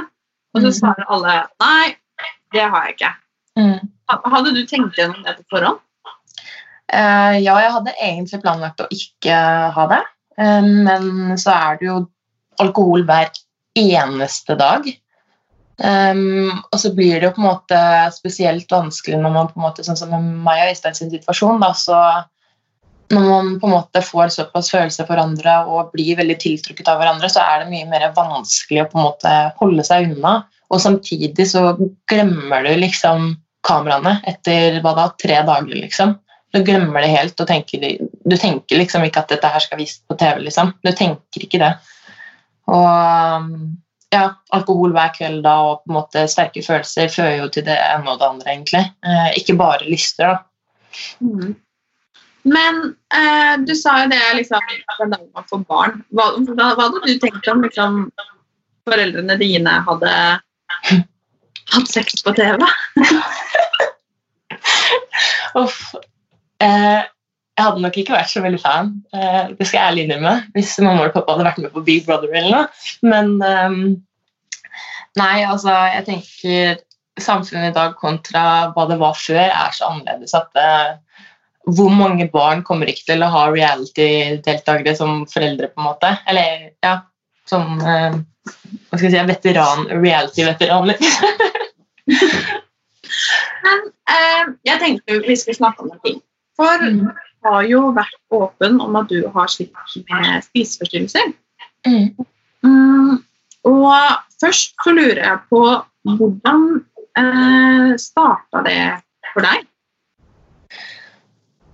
Og 0.57 0.65
så 0.65 0.73
svarer 0.79 1.09
alle 1.13 1.35
nei, 1.61 1.95
det 2.57 2.65
har 2.65 2.87
jeg 2.87 2.97
ikke. 2.97 3.11
Mm. 3.61 3.91
Hadde 4.33 4.55
du 4.57 4.63
tenkt 4.67 4.97
gjennom 4.99 5.21
det 5.27 5.37
på 5.43 5.57
forhånd? 5.57 5.83
Uh, 6.89 7.37
ja, 7.37 7.59
jeg 7.61 7.73
hadde 7.75 7.99
egentlig 8.01 8.41
planlagt 8.41 8.81
å 8.81 8.89
ikke 8.95 9.41
ha 9.77 9.85
det. 9.91 10.01
Uh, 10.41 10.65
men 10.65 11.37
så 11.41 11.53
er 11.53 11.81
det 11.81 11.91
jo 11.91 11.99
alkohol 12.63 13.05
hver 13.09 13.29
eneste 13.77 14.57
dag. 14.59 14.89
Um, 15.79 16.51
og 16.73 16.81
så 16.83 16.91
blir 16.91 17.21
det 17.21 17.29
jo 17.29 17.35
på 17.37 17.43
en 17.43 17.51
måte 17.53 17.81
spesielt 18.11 18.73
vanskelig 18.73 19.21
når 19.23 19.35
man 19.35 19.51
på 19.53 19.61
en 19.61 19.67
måte, 19.69 19.85
sånn 19.87 19.99
som 19.99 20.11
med 20.11 20.27
meg 20.43 20.65
og 20.65 20.73
Øystein 20.73 20.97
sin 20.99 21.13
situasjon, 21.13 21.63
da, 21.63 21.71
så 21.79 21.99
når 23.15 23.25
man 23.25 23.53
på 23.61 23.69
en 23.69 23.75
måte 23.77 24.03
får 24.05 24.33
såpass 24.35 24.73
følelser 24.75 25.07
for 25.07 25.15
hverandre 25.15 25.55
og 25.71 25.93
blir 25.95 26.19
veldig 26.19 26.37
tiltrukket 26.43 26.91
av 26.91 26.99
hverandre, 27.01 27.31
så 27.33 27.45
er 27.45 27.63
det 27.63 27.71
mye 27.71 27.89
mer 27.89 28.09
vanskelig 28.17 28.83
å 28.83 28.89
på 28.91 28.99
en 28.99 29.07
måte 29.07 29.35
holde 29.61 29.87
seg 29.87 30.11
unna. 30.11 30.35
Og 30.69 30.83
samtidig 30.83 31.47
så 31.49 31.71
glemmer 32.11 32.67
du 32.67 32.75
liksom 32.83 33.31
kameraene 33.65 34.19
etter 34.29 34.83
hva 34.85 34.93
da, 34.99 35.07
tre 35.21 35.41
dager, 35.47 35.73
liksom. 35.87 36.19
Du 36.53 36.61
glemmer 36.65 37.05
det 37.05 37.13
helt 37.13 37.41
og 37.41 37.49
tenker, 37.49 37.87
du 38.01 38.37
tenker 38.41 38.81
liksom 38.81 39.05
ikke 39.05 39.23
at 39.25 39.33
dette 39.33 39.53
her 39.53 39.65
skal 39.65 39.81
vises 39.81 40.03
på 40.09 40.17
TV. 40.21 40.43
liksom. 40.49 40.75
Du 40.85 40.93
tenker 40.93 41.45
ikke 41.45 41.61
det. 41.63 41.75
Og 42.69 43.49
ja, 44.15 44.25
alkohol 44.57 44.95
hver 44.97 45.12
kveld 45.17 45.43
da, 45.45 45.55
og 45.69 45.83
på 45.83 45.93
en 45.93 45.99
måte 45.99 46.25
sterke 46.31 46.62
følelser 46.65 47.11
fører 47.12 47.43
jo 47.43 47.49
til 47.53 47.67
det 47.67 47.77
ene 47.77 48.12
og 48.12 48.21
det 48.21 48.29
andre, 48.29 48.53
egentlig. 48.55 48.85
Eh, 49.05 49.31
ikke 49.41 49.59
bare 49.61 49.88
lyster, 49.88 50.33
da. 50.33 50.38
Mm. 51.21 51.57
Men 52.49 52.81
eh, 53.15 53.55
du 53.69 53.75
sa 53.77 53.99
jo 54.03 54.11
det 54.12 54.23
liksom, 54.38 54.73
den 55.03 55.12
dagen 55.12 55.31
man 55.37 55.49
får 55.50 55.61
barn. 55.69 56.00
Hva, 56.17 56.31
hva, 56.49 56.71
hva 56.79 56.87
hadde 56.87 57.05
du 57.05 57.15
tenkt 57.21 57.50
om 57.53 57.61
liksom, 57.67 57.93
foreldrene 58.88 59.37
dine 59.41 59.75
hadde 59.88 60.12
hatt 61.75 61.93
sex 61.93 62.23
på 62.25 62.31
TV? 62.38 62.65
Uff. 65.59 65.79
Eh, 66.65 67.03
jeg 67.59 67.67
hadde 67.67 67.83
nok 67.83 67.97
ikke 67.99 68.15
vært 68.15 68.31
så 68.31 68.41
veldig 68.45 68.61
fan, 68.62 68.93
eh, 69.11 69.49
det 69.59 69.67
skal 69.67 69.81
jeg 69.81 69.91
ærlig 69.91 70.05
innrømme, 70.07 70.35
hvis 70.55 70.77
mamma 70.85 71.09
og 71.09 71.17
pappa 71.17 71.35
hadde 71.35 71.49
vært 71.49 71.59
med 71.65 71.73
på 71.75 71.83
Big 71.88 72.05
Brother 72.07 72.31
eller 72.31 72.55
noe. 72.55 72.69
Men 73.03 73.33
eh, 73.43 73.75
nei, 75.19 75.35
altså, 75.43 75.75
jeg 75.97 76.07
tenker 76.07 76.79
samfunnet 77.19 77.73
i 77.73 77.75
dag 77.75 77.97
kontra 77.99 78.45
hva 78.77 78.87
det 78.91 79.00
var 79.00 79.19
før, 79.19 79.43
er 79.49 79.75
så 79.75 79.91
annerledes 79.91 80.37
at 80.38 80.62
eh, 80.62 80.95
hvor 81.75 81.91
mange 81.93 82.29
barn 82.33 82.62
kommer 82.65 82.88
ikke 82.88 83.11
til 83.11 83.27
å 83.27 83.33
ha 83.35 83.43
reality-deltakere 83.50 84.95
som 84.97 85.25
foreldre, 85.29 85.73
på 85.73 85.83
en 85.83 85.88
måte? 85.91 86.15
Eller 86.31 86.71
ja, 86.85 87.00
som 87.50 87.75
eh, 87.83 88.15
hva 88.88 88.95
skal 88.95 89.09
jeg 89.11 89.17
si, 89.19 89.27
veteran, 89.35 89.91
reality-veteraner. 89.99 91.03
Men 93.67 93.88
eh, 94.15 94.45
jeg 94.71 94.81
tenkte 94.81 95.21
vi 95.27 95.37
skulle 95.37 95.59
snakke 95.59 95.85
om 95.85 95.91
noe. 95.91 96.03
ting. 96.07 96.23
For 96.59 96.87
Mm. 96.88 97.09
Har 97.47 97.66
jo 97.71 97.88
vært 97.97 98.18
åpen 98.35 98.80
om 98.83 98.97
at 98.99 99.11
du 99.11 99.23
har 99.35 99.50
slitt 99.52 99.75
med 100.11 100.45
spiseforstyrrelser. 100.49 101.33
Mm. 101.87 102.11
Mm, 102.66 103.18
og 103.68 103.92
først 104.42 104.75
så 104.85 104.95
lurer 104.95 105.23
jeg 105.23 105.42
på 105.50 105.62
hvordan 106.18 106.64
eh, 107.18 107.92
starta 108.00 108.62
det 108.66 108.80
for 109.33 109.47
deg? 109.47 109.66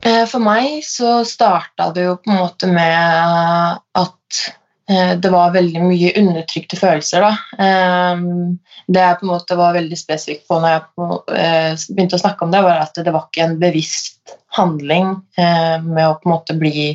Eh, 0.05 0.25
For 0.29 0.43
meg 0.45 0.83
så 0.87 1.23
starta 1.29 1.91
det 1.97 2.09
jo 2.09 2.19
på 2.21 2.33
en 2.33 2.43
måte 2.43 2.69
med 2.69 3.81
at 4.01 4.45
det 4.85 5.31
var 5.33 5.55
veldig 5.55 5.81
mye 5.81 6.11
undertrykte 6.21 6.77
følelser. 6.77 7.25
Da. 7.25 7.63
Eh, 7.65 8.25
Det 8.87 9.01
jeg 9.01 9.17
på 9.21 9.25
en 9.25 9.31
måte 9.33 9.57
var 9.57 9.77
veldig 9.77 9.97
spesifikk 9.97 10.43
på 10.51 10.59
når 10.61 10.75
jeg 10.75 10.83
eh, 11.41 11.85
begynte 11.97 12.19
å 12.19 12.21
snakke 12.21 12.45
om 12.45 12.53
det, 12.53 12.61
var 12.67 12.83
at 12.83 12.99
det 13.01 13.15
var 13.15 13.31
ikke 13.31 13.47
en 13.47 13.57
bevisst 13.63 14.35
handling 14.59 15.15
eh, 15.41 15.79
med 15.81 16.05
å 16.05 16.19
på 16.21 16.29
en 16.29 16.35
måte 16.35 16.57
bli 16.61 16.91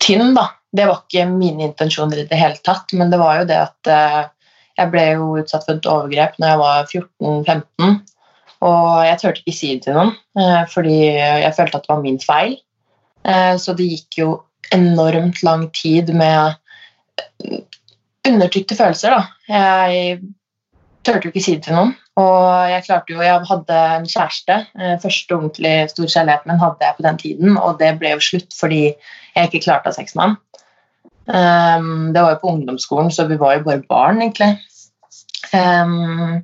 tynn. 0.00 0.32
Da. 0.38 0.46
Det 0.72 0.86
var 0.88 1.02
ikke 1.02 1.26
mine 1.28 1.68
intensjoner 1.68 2.22
i 2.22 2.28
det 2.30 2.40
hele 2.40 2.56
tatt, 2.64 2.92
men 2.96 3.12
det 3.12 3.20
var 3.20 3.42
jo 3.42 3.48
det 3.50 3.58
at 3.66 3.92
eh, 3.92 4.22
jeg 4.78 4.92
ble 4.94 5.04
jo 5.10 5.32
utsatt 5.42 5.66
for 5.66 5.76
et 5.76 5.90
overgrep 5.90 6.38
når 6.38 6.52
jeg 6.52 6.62
var 6.62 6.88
14-15. 6.94 7.98
Og 8.68 8.86
jeg 9.06 9.20
turte 9.20 9.42
ikke 9.44 9.54
si 9.54 9.74
det 9.74 9.84
til 9.84 9.98
noen, 9.98 10.14
eh, 10.40 10.62
fordi 10.72 10.96
jeg 11.12 11.54
følte 11.56 11.78
at 11.78 11.84
det 11.86 11.92
var 11.92 12.04
min 12.04 12.20
feil. 12.22 12.56
Eh, 13.28 13.54
så 13.60 13.74
det 13.76 13.90
gikk 13.92 14.22
jo 14.22 14.30
enormt 14.74 15.42
lang 15.46 15.68
tid 15.76 16.10
med 16.16 16.56
eh, 16.56 16.56
undertrykte 18.28 18.76
følelser. 18.76 19.14
Da. 19.14 19.22
Jeg 19.48 20.20
turte 21.06 21.28
jo 21.28 21.32
ikke 21.32 21.44
si 21.44 21.56
det 21.56 21.66
til 21.66 21.78
noen. 21.78 21.94
Og 22.18 22.70
jeg 22.72 22.84
klarte 22.88 23.14
jo, 23.14 23.22
jeg 23.22 23.46
hadde 23.46 23.78
en 23.94 24.08
kjæreste. 24.10 24.56
eh, 24.80 24.96
Første 25.02 25.36
ordentlig 25.36 25.74
stor 25.92 26.10
kjærligheten 26.10 26.50
min 26.50 26.62
hadde 26.62 26.86
jeg 26.86 26.96
på 26.96 27.06
den 27.06 27.20
tiden, 27.22 27.56
og 27.56 27.78
det 27.78 27.92
ble 28.00 28.16
jo 28.16 28.24
slutt 28.30 28.56
fordi 28.58 28.82
jeg 28.88 29.48
ikke 29.48 29.62
klarte 29.68 29.90
å 29.90 29.92
ha 29.92 29.98
sex 29.98 30.16
med 30.18 30.24
han. 30.26 30.38
Um, 31.28 32.08
det 32.14 32.24
var 32.24 32.34
jo 32.34 32.40
på 32.42 32.54
ungdomsskolen, 32.56 33.12
så 33.14 33.28
vi 33.28 33.38
var 33.38 33.58
jo 33.58 33.66
bare 33.68 33.84
barn, 33.86 34.22
egentlig. 34.24 34.56
Um, 35.52 36.42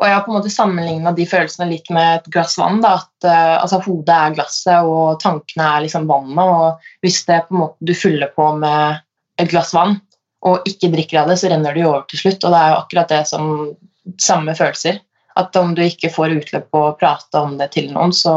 og 0.00 0.06
jeg 0.06 0.14
har 0.14 0.22
på 0.24 0.32
en 0.32 0.38
måte 0.38 0.52
sammenligna 0.54 1.12
de 1.12 1.26
følelsene 1.28 1.68
litt 1.68 1.90
med 1.92 2.22
et 2.22 2.30
glass 2.32 2.56
vann. 2.56 2.80
Da, 2.80 2.94
at 3.02 3.28
uh, 3.28 3.56
altså, 3.60 3.82
Hodet 3.84 4.16
er 4.16 4.36
glasset, 4.38 4.86
og 4.88 5.18
tankene 5.20 5.66
er 5.66 5.84
liksom 5.84 6.08
vannet. 6.08 6.40
og 6.40 7.04
Hvis 7.04 7.26
det 7.28 7.42
på 7.48 7.58
en 7.58 7.64
måte 7.66 7.90
du 7.90 7.92
fyller 7.92 8.32
på 8.32 8.54
med 8.62 9.02
et 9.42 9.52
glass 9.52 9.74
vann 9.76 9.98
og 10.46 10.66
ikke 10.68 10.90
drikker 10.94 11.20
av 11.20 11.30
det, 11.30 11.36
så 11.40 11.50
renner 11.52 11.76
det 11.76 11.84
jo 11.84 11.90
over 11.92 12.04
til 12.08 12.22
slutt. 12.22 12.44
Og 12.44 12.54
det 12.54 12.60
er 12.60 12.72
jo 12.72 12.80
akkurat 12.80 13.12
det 13.12 13.22
som 13.28 13.48
samme 14.20 14.54
følelser. 14.56 15.00
At 15.38 15.56
om 15.56 15.74
du 15.76 15.82
ikke 15.84 16.10
får 16.12 16.36
utløp 16.38 16.70
på 16.72 16.84
å 16.88 16.94
prate 16.98 17.40
om 17.40 17.56
det 17.60 17.70
til 17.76 17.90
noen, 17.92 18.14
så 18.16 18.36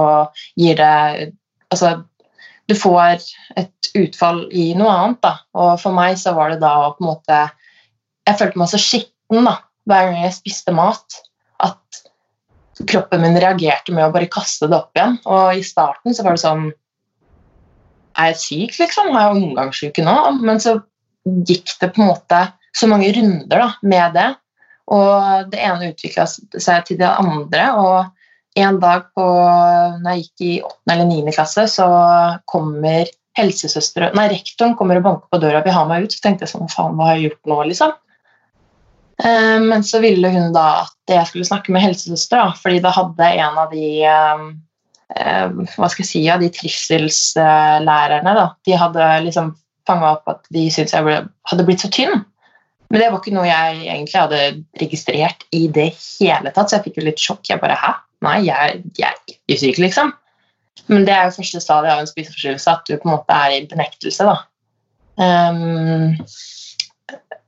gir 0.59 0.79
det 0.81 1.31
Altså, 1.73 2.03
du 2.69 2.75
får 2.77 3.23
et 3.57 3.87
utfall 3.97 4.43
i 4.53 4.67
noe 4.77 4.91
annet, 4.93 5.19
da. 5.23 5.31
Og 5.57 5.71
for 5.81 5.95
meg 5.95 6.19
så 6.21 6.35
var 6.37 6.51
det 6.53 6.59
da 6.61 6.73
å 6.83 6.91
på 6.93 7.01
en 7.01 7.09
måte 7.09 7.39
Jeg 8.27 8.37
følte 8.37 8.61
meg 8.61 8.69
så 8.69 8.79
skitten 8.81 9.49
da, 9.49 9.55
hver 9.89 10.11
gang 10.11 10.19
jeg 10.21 10.35
spiste 10.35 10.75
mat 10.75 11.17
at 11.65 12.03
kroppen 12.89 13.23
min 13.23 13.39
reagerte 13.41 13.93
med 13.95 14.05
å 14.05 14.13
bare 14.13 14.29
kaste 14.31 14.69
det 14.69 14.77
opp 14.77 14.93
igjen. 14.97 15.17
Og 15.25 15.59
i 15.59 15.65
starten 15.65 16.13
så 16.13 16.27
var 16.27 16.37
det 16.37 16.43
sånn 16.43 16.69
Er 18.13 18.31
jeg 18.31 18.41
syk, 18.43 18.77
liksom? 18.83 19.09
Har 19.15 19.31
jeg 19.31 19.41
omgangssyke 19.41 20.05
nå? 20.05 20.15
Men 20.45 20.61
så 20.61 20.77
gikk 21.23 21.75
det 21.81 21.91
på 21.93 22.03
en 22.03 22.11
måte 22.11 22.41
så 22.73 22.89
mange 22.89 23.11
runder 23.15 23.61
da, 23.63 23.69
med 23.81 24.15
det. 24.17 24.29
Og 24.93 25.49
det 25.51 25.61
ene 25.63 25.93
utvikla 25.93 26.25
seg 26.27 26.87
til 26.87 26.99
det 26.99 27.09
andre. 27.09 27.67
Og 27.79 28.59
en 28.59 28.79
dag 28.81 29.09
på, 29.15 29.25
når 30.03 30.09
jeg 30.15 30.25
gikk 30.25 30.45
i 30.45 30.53
8. 30.67 30.77
eller 30.93 31.09
9. 31.09 31.35
klasse, 31.35 31.67
så 31.71 31.87
kommer 32.49 33.09
helsesøster, 33.37 34.11
nei, 34.13 34.27
rektoren 34.29 34.75
kommer 34.77 34.99
og 34.99 35.07
banker 35.07 35.31
på 35.33 35.39
døra 35.41 35.61
og 35.61 35.67
vil 35.67 35.73
ha 35.77 35.85
meg 35.89 36.05
ut. 36.05 36.13
Så 36.13 36.21
tenkte 36.21 36.45
jeg 36.45 36.53
sånn, 36.53 36.69
faen, 36.69 36.97
hva 36.97 37.09
har 37.09 37.17
jeg 37.17 37.31
gjort 37.31 37.49
nå, 37.49 37.59
liksom? 37.71 37.95
Eh, 39.23 39.59
Men 39.63 39.85
så 39.87 40.01
ville 40.03 40.29
hun 40.33 40.53
da 40.53 40.83
at 40.83 41.15
jeg 41.15 41.29
skulle 41.29 41.47
snakke 41.47 41.73
med 41.73 41.85
helsesøster, 41.85 42.53
fordi 42.61 42.83
da 42.83 42.93
hadde 42.93 43.31
en 43.39 43.59
av 43.63 43.73
de 43.73 43.89
eh, 44.05 44.45
eh, 45.17 45.49
hva 45.77 45.89
skal 45.89 46.03
jeg 46.03 46.11
si, 46.11 46.23
av 46.29 46.43
de 46.43 46.51
trivselslærerne 46.53 48.37
da, 48.37 48.47
de 48.65 48.79
hadde 48.79 49.09
liksom 49.27 49.53
fanga 49.87 50.13
opp 50.15 50.29
at 50.31 50.47
de 50.53 50.67
syntes 50.71 50.95
jeg 50.95 51.05
ble, 51.05 51.17
hadde 51.49 51.65
blitt 51.67 51.83
så 51.83 51.91
tynn. 51.93 52.23
Men 52.93 53.01
det 53.01 53.09
var 53.09 53.21
ikke 53.23 53.33
noe 53.33 53.47
jeg 53.47 53.77
egentlig 53.89 54.19
hadde 54.19 54.41
registrert 54.81 55.45
i 55.55 55.63
det 55.73 55.89
hele 55.97 56.51
tatt, 56.53 56.69
så 56.69 56.77
jeg 56.77 56.87
fikk 56.87 56.99
jo 56.99 57.07
litt 57.07 57.21
sjokk. 57.21 57.41
Jeg 57.49 57.61
bare 57.63 57.77
Hæ? 57.79 57.93
Nei, 58.23 58.37
jeg, 58.45 58.83
jeg 58.99 59.37
er 59.51 59.59
syk, 59.59 59.79
liksom. 59.81 60.13
Men 60.91 61.07
det 61.07 61.15
er 61.15 61.27
jo 61.27 61.37
første 61.39 61.61
stadiet 61.63 61.93
av 61.93 62.03
en 62.03 62.09
spiseforstyrrelse, 62.09 62.75
at 62.75 62.85
du 62.87 62.95
på 62.95 63.07
en 63.07 63.15
måte 63.15 63.35
er 63.35 63.55
i 63.55 63.63
benektelse. 63.71 64.27
da. 64.27 64.35
Um, 65.17 66.13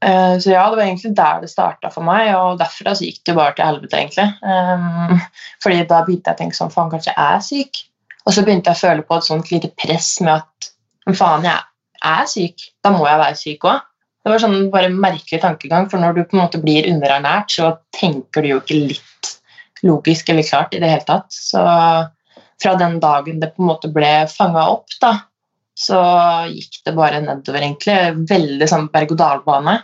uh, 0.01 0.35
så 0.41 0.51
ja, 0.51 0.65
det 0.69 0.79
var 0.79 0.83
egentlig 0.83 1.13
der 1.17 1.45
det 1.45 1.51
starta 1.51 1.93
for 1.93 2.05
meg, 2.07 2.31
og 2.35 2.59
derfra 2.59 2.95
så 2.97 3.07
gikk 3.07 3.21
det 3.29 3.37
bare 3.37 3.55
til 3.55 3.69
helvete, 3.69 4.01
egentlig. 4.01 4.27
Um, 4.41 5.21
fordi 5.63 5.85
da 5.89 6.01
begynte 6.07 6.33
jeg 6.33 6.39
å 6.39 6.41
tenke 6.41 6.59
sånn 6.59 6.73
Faen, 6.73 6.91
kanskje 6.93 7.13
jeg 7.13 7.37
er 7.37 7.45
syk? 7.45 7.85
Og 8.25 8.33
så 8.33 8.41
begynte 8.41 8.73
jeg 8.73 8.79
å 8.79 8.83
føle 8.87 9.05
på 9.05 9.19
et 9.19 9.29
sånt 9.29 9.53
lite 9.53 9.71
press 9.77 10.15
med 10.25 10.39
at 10.39 10.71
faen, 11.13 11.45
jeg 11.45 11.61
er 12.05 12.29
syk. 12.29 12.69
Da 12.83 12.93
må 12.93 13.05
jeg 13.07 13.21
være 13.21 13.39
syk 13.39 13.67
òg. 13.69 13.83
Det 14.25 14.33
var 14.33 14.41
sånn 14.41 14.71
bare 14.73 14.89
merkelig 14.89 15.37
tankegang, 15.43 15.85
for 15.91 16.01
når 16.01 16.15
du 16.15 16.23
på 16.23 16.37
en 16.37 16.41
måte 16.41 16.61
blir 16.61 16.87
underernært, 16.89 17.51
så 17.53 17.75
tenker 17.93 18.41
du 18.41 18.55
jo 18.55 18.61
ikke 18.63 18.79
litt 18.89 19.33
logisk 19.85 20.31
eller 20.33 20.47
klart 20.47 20.73
i 20.73 20.81
det 20.81 20.89
hele 20.89 21.05
tatt. 21.05 21.29
Så 21.29 21.61
fra 22.61 22.73
den 22.79 22.97
dagen 23.03 23.41
det 23.41 23.51
på 23.53 23.61
en 23.61 23.69
måte 23.69 23.91
ble 23.93 24.13
fanga 24.31 24.65
opp, 24.71 24.89
da, 25.01 25.13
så 25.77 25.99
gikk 26.49 26.79
det 26.87 26.95
bare 26.97 27.21
nedover, 27.21 27.61
egentlig. 27.61 28.25
Veldig 28.31 28.69
sånn 28.71 28.89
berg-og-dal-bane. 28.93 29.75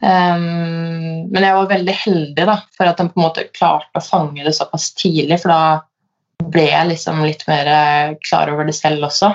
Um, 0.00 1.28
men 1.28 1.44
jeg 1.44 1.56
var 1.56 1.68
veldig 1.74 1.94
heldig 2.04 2.46
da, 2.48 2.56
for 2.76 2.88
at 2.88 3.00
den 3.00 3.10
på 3.10 3.20
en 3.20 3.26
måte 3.26 3.48
klarte 3.52 4.00
å 4.00 4.04
fange 4.04 4.44
det 4.46 4.54
såpass 4.56 4.92
tidlig, 4.96 5.42
for 5.42 5.52
da 5.52 6.50
ble 6.54 6.70
jeg 6.70 6.88
liksom 6.88 7.20
litt 7.24 7.42
mer 7.50 7.68
eh, 7.68 8.14
klar 8.28 8.48
over 8.52 8.68
det 8.68 8.76
selv 8.78 9.10
også. 9.10 9.34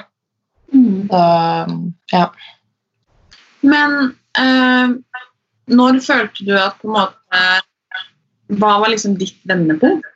Mm. 0.74 1.08
Så, 1.10 1.22
ja. 2.12 2.26
Men 3.66 3.96
eh, 4.38 4.96
når 5.66 6.02
følte 6.06 6.46
du 6.46 6.54
at 6.58 6.82
på 6.82 6.90
en 6.90 6.98
måte 7.00 7.46
Hva 8.60 8.76
var 8.82 8.92
liksom 8.94 9.16
ditt 9.18 9.40
vendepunkt? 9.50 10.12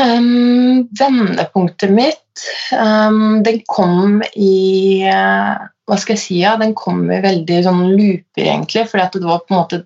Um, 0.00 0.88
vendepunktet 0.98 1.92
mitt 1.94 2.42
um, 2.74 3.40
Den 3.46 3.60
kom 3.70 4.18
i 4.34 5.02
uh, 5.06 5.60
Hva 5.88 5.98
skal 6.00 6.16
jeg 6.16 6.22
si? 6.24 6.40
Ja? 6.42 6.56
Den 6.60 6.74
kom 6.78 7.04
i 7.10 7.20
veldig 7.22 7.62
sånn 7.66 7.84
looper, 7.94 8.44
egentlig. 8.44 8.86
fordi 8.90 9.06
at 9.06 9.16
det 9.18 9.28
var 9.28 9.44
på 9.44 9.54
en 9.54 9.60
måte 9.62 9.82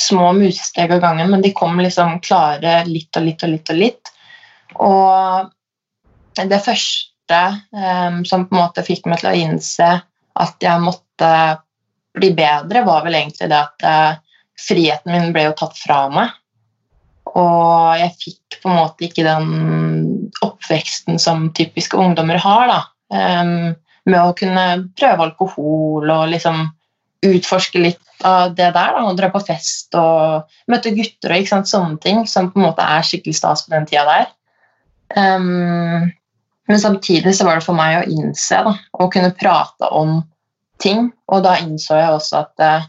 små 0.00 0.32
musesteg 0.34 0.90
av 0.90 1.02
gangen, 1.04 1.28
men 1.30 1.42
de 1.44 1.52
kom 1.54 1.78
liksom 1.78 2.16
klare 2.24 2.80
litt 2.88 3.14
og 3.14 3.28
litt 3.28 3.44
og 3.46 3.52
litt. 3.52 3.70
Og 3.70 3.78
litt. 3.78 4.14
Og 4.82 6.48
det 6.50 6.58
første 6.64 7.13
som 7.30 8.44
på 8.48 8.54
en 8.54 8.60
måte 8.60 8.84
fikk 8.86 9.06
meg 9.08 9.22
til 9.22 9.30
å 9.30 9.38
innse 9.38 9.86
at 10.34 10.62
jeg 10.62 10.82
måtte 10.82 11.30
bli 12.14 12.30
bedre, 12.34 12.84
var 12.86 13.04
vel 13.06 13.18
egentlig 13.18 13.50
det 13.50 13.58
at 13.58 13.86
uh, 13.86 14.16
friheten 14.60 15.12
min 15.14 15.32
ble 15.34 15.48
jo 15.48 15.56
tatt 15.58 15.78
fra 15.78 16.04
meg. 16.12 16.34
Og 17.34 17.98
jeg 17.98 18.14
fikk 18.20 18.60
på 18.62 18.70
en 18.70 18.78
måte 18.78 19.06
ikke 19.08 19.26
den 19.26 19.48
oppveksten 20.44 21.18
som 21.22 21.48
typiske 21.56 21.98
ungdommer 21.98 22.38
har. 22.42 22.70
da. 22.70 22.80
Um, 23.14 23.74
med 24.04 24.20
å 24.20 24.34
kunne 24.36 24.64
prøve 24.98 25.30
alkohol 25.30 26.10
og 26.12 26.26
liksom 26.28 26.66
utforske 27.24 27.80
litt 27.80 28.00
av 28.24 28.52
det 28.52 28.68
der. 28.76 28.94
da, 28.94 29.04
og 29.08 29.16
Dra 29.16 29.30
på 29.32 29.40
fest 29.46 29.96
og 29.96 30.50
møte 30.70 30.92
gutter 30.94 31.32
og 31.32 31.40
ikke 31.40 31.52
sant, 31.54 31.70
sånne 31.70 32.00
ting 32.04 32.24
som 32.28 32.50
på 32.52 32.60
en 32.60 32.68
måte 32.68 32.84
er 32.84 33.06
skikkelig 33.06 33.38
stas 33.38 33.64
på 33.64 33.74
den 33.74 33.88
tida 33.88 34.04
der. 34.10 34.28
Um, 35.16 36.12
men 36.68 36.80
samtidig 36.80 37.34
så 37.36 37.44
var 37.44 37.58
det 37.58 37.66
for 37.66 37.76
meg 37.76 37.98
å 37.98 38.08
innse 38.08 38.62
da, 38.64 38.72
og 38.96 39.12
kunne 39.12 39.34
prate 39.36 39.88
om 39.92 40.22
ting. 40.82 41.10
Og 41.32 41.44
da 41.44 41.58
innså 41.60 41.98
jeg 41.98 42.12
også 42.14 42.40
at 42.40 42.64
eh, 42.64 42.86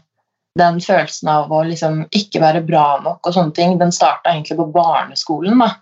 den 0.56 0.80
følelsen 0.80 1.30
av 1.30 1.52
å 1.52 1.62
liksom 1.66 2.04
ikke 2.16 2.40
være 2.42 2.64
bra 2.66 3.00
nok 3.04 3.28
og 3.28 3.36
sånne 3.36 3.56
ting, 3.56 3.76
den 3.80 3.92
starta 3.92 4.32
egentlig 4.32 4.58
på 4.60 4.70
barneskolen. 4.74 5.60
da. 5.60 5.74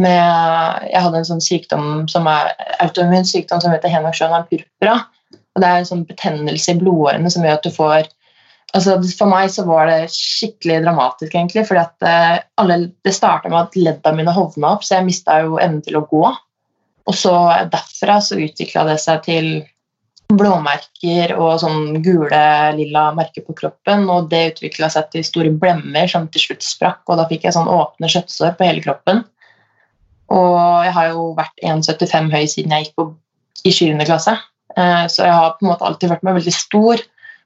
Med, 0.00 0.88
jeg 0.88 1.04
hadde 1.04 1.20
en 1.20 1.28
sånn 1.28 1.44
sykdom 1.44 1.88
som 2.08 2.28
er 2.30 2.52
autoimmun 2.80 3.26
sykdom 3.28 3.60
som 3.60 3.74
heter 3.74 3.92
henoksjonan 3.92 4.46
purpura. 4.48 5.02
og 5.52 5.64
Det 5.64 5.68
er 5.68 5.80
en 5.80 5.88
sånn 5.88 6.06
betennelse 6.08 6.72
i 6.72 6.80
blodårene 6.80 7.32
som 7.32 7.44
gjør 7.44 7.60
at 7.60 7.68
du 7.68 7.72
får 7.74 8.10
altså 8.72 8.94
For 9.18 9.28
meg 9.28 9.50
så 9.52 9.66
var 9.68 9.90
det 9.90 10.14
skikkelig 10.14 10.78
dramatisk, 10.80 11.34
egentlig. 11.34 11.66
fordi 11.68 11.80
at 11.82 12.06
uh, 12.08 12.38
alle, 12.56 12.78
Det 13.04 13.12
starta 13.12 13.50
med 13.52 13.58
at 13.66 13.76
ledda 13.76 14.14
mine 14.16 14.32
hovna 14.32 14.70
opp, 14.72 14.84
så 14.84 14.96
jeg 14.96 15.10
mista 15.10 15.42
jo 15.44 15.58
evnen 15.60 15.82
til 15.84 16.00
å 16.00 16.06
gå. 16.08 16.30
Og 17.10 17.16
så 17.18 17.34
derfra 17.72 18.20
så 18.22 18.38
utvikla 18.38 18.84
det 18.86 18.98
seg 19.02 19.22
til 19.26 19.48
blåmerker 20.32 21.34
og 21.36 21.58
sånn 21.60 21.98
gule, 22.04 22.42
lilla 22.76 23.08
merker 23.16 23.44
på 23.46 23.56
kroppen. 23.58 24.06
Og 24.12 24.30
det 24.32 24.52
utvikla 24.54 24.90
seg 24.92 25.10
til 25.12 25.26
store 25.26 25.52
blemmer 25.62 26.08
som 26.10 26.28
til 26.32 26.46
slutt 26.46 26.66
sprakk, 26.66 27.02
og 27.08 27.20
da 27.20 27.28
fikk 27.30 27.46
jeg 27.48 27.56
sånn 27.56 27.70
åpne 27.70 28.10
kjøttsår 28.12 28.56
på 28.58 28.68
hele 28.68 28.84
kroppen. 28.84 29.24
Og 30.32 30.58
jeg 30.86 30.94
har 30.96 31.10
jo 31.12 31.32
vært 31.36 31.64
1,75 31.66 32.30
høy 32.32 32.44
siden 32.48 32.72
jeg 32.72 32.86
gikk 32.86 33.00
på, 33.00 33.08
i 33.68 33.72
7. 33.74 33.98
klasse, 34.08 34.32
eh, 34.76 35.04
så 35.12 35.26
jeg 35.26 35.34
har 35.36 35.58
på 35.58 35.66
en 35.66 35.72
måte 35.74 35.86
alltid 35.86 36.14
følt 36.14 36.24
meg 36.26 36.38
veldig 36.40 36.54
stor. 36.56 37.02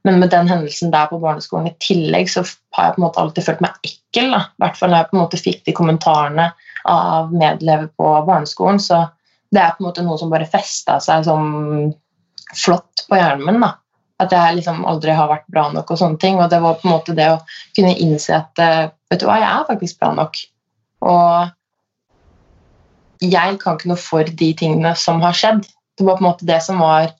Men 0.07 0.21
med 0.23 0.31
den 0.31 0.47
hendelsen 0.47 0.93
der 0.93 1.09
på 1.11 1.19
barneskolen 1.19 1.67
i 1.67 1.75
tillegg, 1.83 2.29
så 2.31 2.45
har 2.77 2.87
jeg 2.87 2.95
på 2.95 3.01
en 3.01 3.07
måte 3.09 3.19
alltid 3.19 3.47
følt 3.49 3.63
meg 3.65 3.89
ekkel. 3.89 4.37
I 4.37 4.63
hvert 4.63 4.79
fall 4.79 4.93
når 4.93 5.01
jeg 5.01 5.09
på 5.11 5.17
en 5.17 5.23
måte 5.25 5.41
fikk 5.41 5.65
de 5.67 5.75
kommentarene 5.75 6.45
av 6.87 7.33
medelever 7.35 7.89
på 7.99 8.13
barneskolen. 8.29 8.79
Så 8.79 9.01
det 9.55 9.63
er 9.63 9.75
på 9.75 9.83
en 9.83 9.89
måte 9.89 10.05
noe 10.05 10.19
som 10.21 10.31
bare 10.33 10.49
festa 10.51 10.99
seg 11.03 11.27
som 11.27 11.43
flott 12.55 13.07
på 13.09 13.19
hjernen 13.19 13.47
min. 13.47 13.61
da. 13.63 13.75
At 14.23 14.33
jeg 14.33 14.57
liksom 14.59 14.85
aldri 14.89 15.13
har 15.13 15.29
vært 15.29 15.49
bra 15.53 15.67
nok. 15.73 15.91
Og 15.93 16.01
sånne 16.01 16.21
ting, 16.23 16.41
og 16.41 16.51
det 16.51 16.61
var 16.65 16.79
på 16.81 16.89
en 16.89 16.95
måte 16.95 17.17
det 17.17 17.29
å 17.35 17.43
kunne 17.77 17.97
innse 18.01 18.33
at 18.39 18.63
eh, 18.63 18.89
vet 19.11 19.21
du 19.21 19.27
hva, 19.29 19.39
jeg 19.43 19.51
er 19.51 19.69
faktisk 19.69 20.01
bra 20.01 20.13
nok. 20.17 20.41
Og 21.07 21.53
jeg 23.25 23.59
kan 23.61 23.77
ikke 23.77 23.91
noe 23.93 24.01
for 24.01 24.25
de 24.41 24.51
tingene 24.57 24.95
som 24.99 25.21
har 25.25 25.37
skjedd. 25.37 25.63
Det 25.97 26.05
var 26.07 26.19
på 26.19 26.25
en 26.25 26.31
måte 26.31 26.49
det 26.49 26.59
som 26.65 26.81
var 26.81 27.11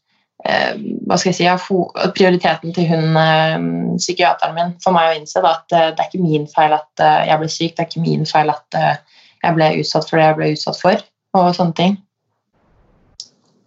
eh, 0.45 0.73
hva 1.07 1.19
skal 1.21 1.33
jeg 1.33 1.39
si, 1.39 1.77
prioriteten 2.17 2.75
til 2.77 2.89
hun 2.91 3.21
eh, 3.21 3.57
psykiateren 4.01 4.57
min 4.57 4.75
for 4.85 4.97
meg 4.97 5.11
å 5.11 5.19
innse. 5.21 5.45
Da, 5.45 5.59
at 5.61 5.77
eh, 5.77 5.93
det 5.93 6.01
er 6.01 6.11
ikke 6.11 6.25
min 6.25 6.49
feil 6.53 6.73
at 6.77 7.05
eh, 7.05 7.29
jeg 7.31 7.43
ble 7.43 7.53
syk, 7.53 7.77
det 7.77 7.85
er 7.85 7.91
ikke 7.91 8.07
min 8.09 8.27
feil 8.29 8.53
at 8.53 8.81
eh, 8.81 9.21
jeg 9.45 9.57
ble 9.59 9.71
utsatt 9.83 10.09
for 10.09 10.17
det 10.19 10.27
jeg 10.27 10.41
ble 10.41 10.53
utsatt 10.57 10.81
for. 10.81 11.07
og 11.37 11.55
sånne 11.57 11.77
ting. 11.77 11.97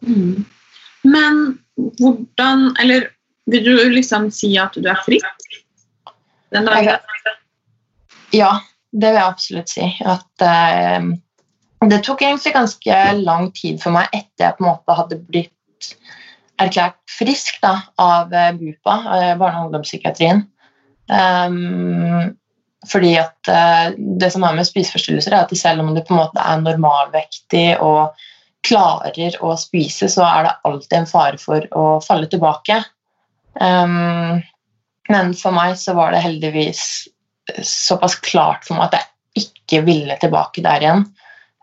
Mm. 0.05 0.45
Men 1.03 1.59
hvordan 1.99 2.75
Eller 2.79 3.09
vil 3.45 3.63
du 3.65 3.89
liksom 3.89 4.29
si 4.31 4.53
at 4.61 4.75
du 4.75 4.87
er 4.89 4.99
frisk 5.05 5.61
den 6.53 6.67
dagen? 6.67 6.99
Ja, 8.35 8.59
det 8.91 9.09
vil 9.09 9.17
jeg 9.17 9.25
absolutt 9.25 9.71
si. 9.71 9.85
At 10.05 10.43
eh, 10.45 11.07
det 11.89 12.01
tok 12.05 12.21
egentlig 12.21 12.53
ganske 12.53 12.99
lang 13.21 13.49
tid 13.57 13.79
for 13.81 13.95
meg 13.95 14.11
etter 14.13 14.49
jeg 14.49 14.57
på 14.57 14.65
en 14.65 14.69
måte 14.69 14.97
hadde 14.97 15.21
blitt 15.29 15.93
erklært 16.59 16.99
frisk 17.09 17.57
da, 17.63 17.79
av 18.01 18.33
eh, 18.35 18.51
BUPA, 18.57 18.95
eh, 19.15 19.33
barne- 19.39 19.61
og 19.61 19.69
ungdomspsykiatrien. 19.69 20.43
Um, 21.09 22.35
fordi 22.87 23.15
at 23.17 23.49
uh, 23.49 23.95
Det 23.97 24.29
som 24.31 24.43
er 24.45 24.53
med 24.55 24.67
spiseforstyrrelser, 24.67 25.33
er 25.33 25.47
at 25.47 25.57
selv 25.57 25.81
om 25.81 25.89
du 25.95 26.01
på 26.05 26.13
en 26.13 26.21
måte 26.21 26.43
er 26.43 26.61
normalvektig 26.61 27.79
og 27.81 28.13
klarer 28.67 29.37
å 29.45 29.53
spise, 29.59 30.09
så 30.11 30.25
er 30.27 30.47
det 30.47 30.55
alltid 30.67 30.97
en 30.99 31.09
fare 31.09 31.39
for 31.41 31.65
å 31.75 31.85
falle 32.03 32.29
tilbake. 32.31 32.81
Um, 33.59 34.41
men 35.09 35.31
for 35.37 35.55
meg 35.55 35.77
så 35.79 35.95
var 35.97 36.13
det 36.13 36.23
heldigvis 36.25 36.83
såpass 37.65 38.19
klart 38.21 38.67
for 38.67 38.77
meg 38.77 38.89
at 38.89 38.99
jeg 38.99 39.45
ikke 39.45 39.83
ville 39.87 40.17
tilbake 40.21 40.63
der 40.65 40.85
igjen. 40.85 41.05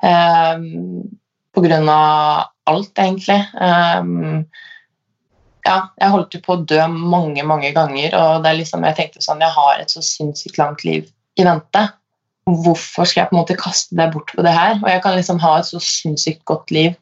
Um, 0.02 1.18
på 1.54 1.62
grunn 1.64 1.88
av 1.88 2.48
alt, 2.68 2.92
egentlig. 2.98 3.38
Um, 3.54 4.46
ja, 5.66 5.78
jeg 5.98 6.12
holdt 6.12 6.35
jo 6.37 6.42
på 6.44 6.56
å 6.56 6.64
dø 6.68 6.82
mange 6.90 7.42
mange 7.46 7.72
ganger, 7.74 8.14
og 8.14 8.42
det 8.44 8.50
er 8.50 8.59
liksom, 8.61 8.85
jeg 8.87 8.98
tenkte 8.98 9.24
sånn 9.24 9.42
Jeg 9.42 9.54
har 9.56 9.80
et 9.80 9.92
så 9.92 10.02
sinnssykt 10.04 10.61
langt 10.61 10.85
liv 10.87 11.09
i 11.37 11.46
vente. 11.46 11.87
Hvorfor 12.46 13.09
skal 13.09 13.22
jeg 13.24 13.30
på 13.30 13.37
en 13.37 13.40
måte 13.42 13.59
kaste 13.59 13.96
deg 13.98 14.12
bort 14.14 14.30
på 14.35 14.44
det 14.46 14.54
her? 14.54 14.76
Og 14.78 14.88
jeg 14.90 15.02
kan 15.02 15.16
liksom 15.16 15.40
ha 15.42 15.56
et 15.59 15.68
så 15.68 15.82
sinnssykt 15.82 16.44
godt 16.46 16.70
liv 16.74 16.94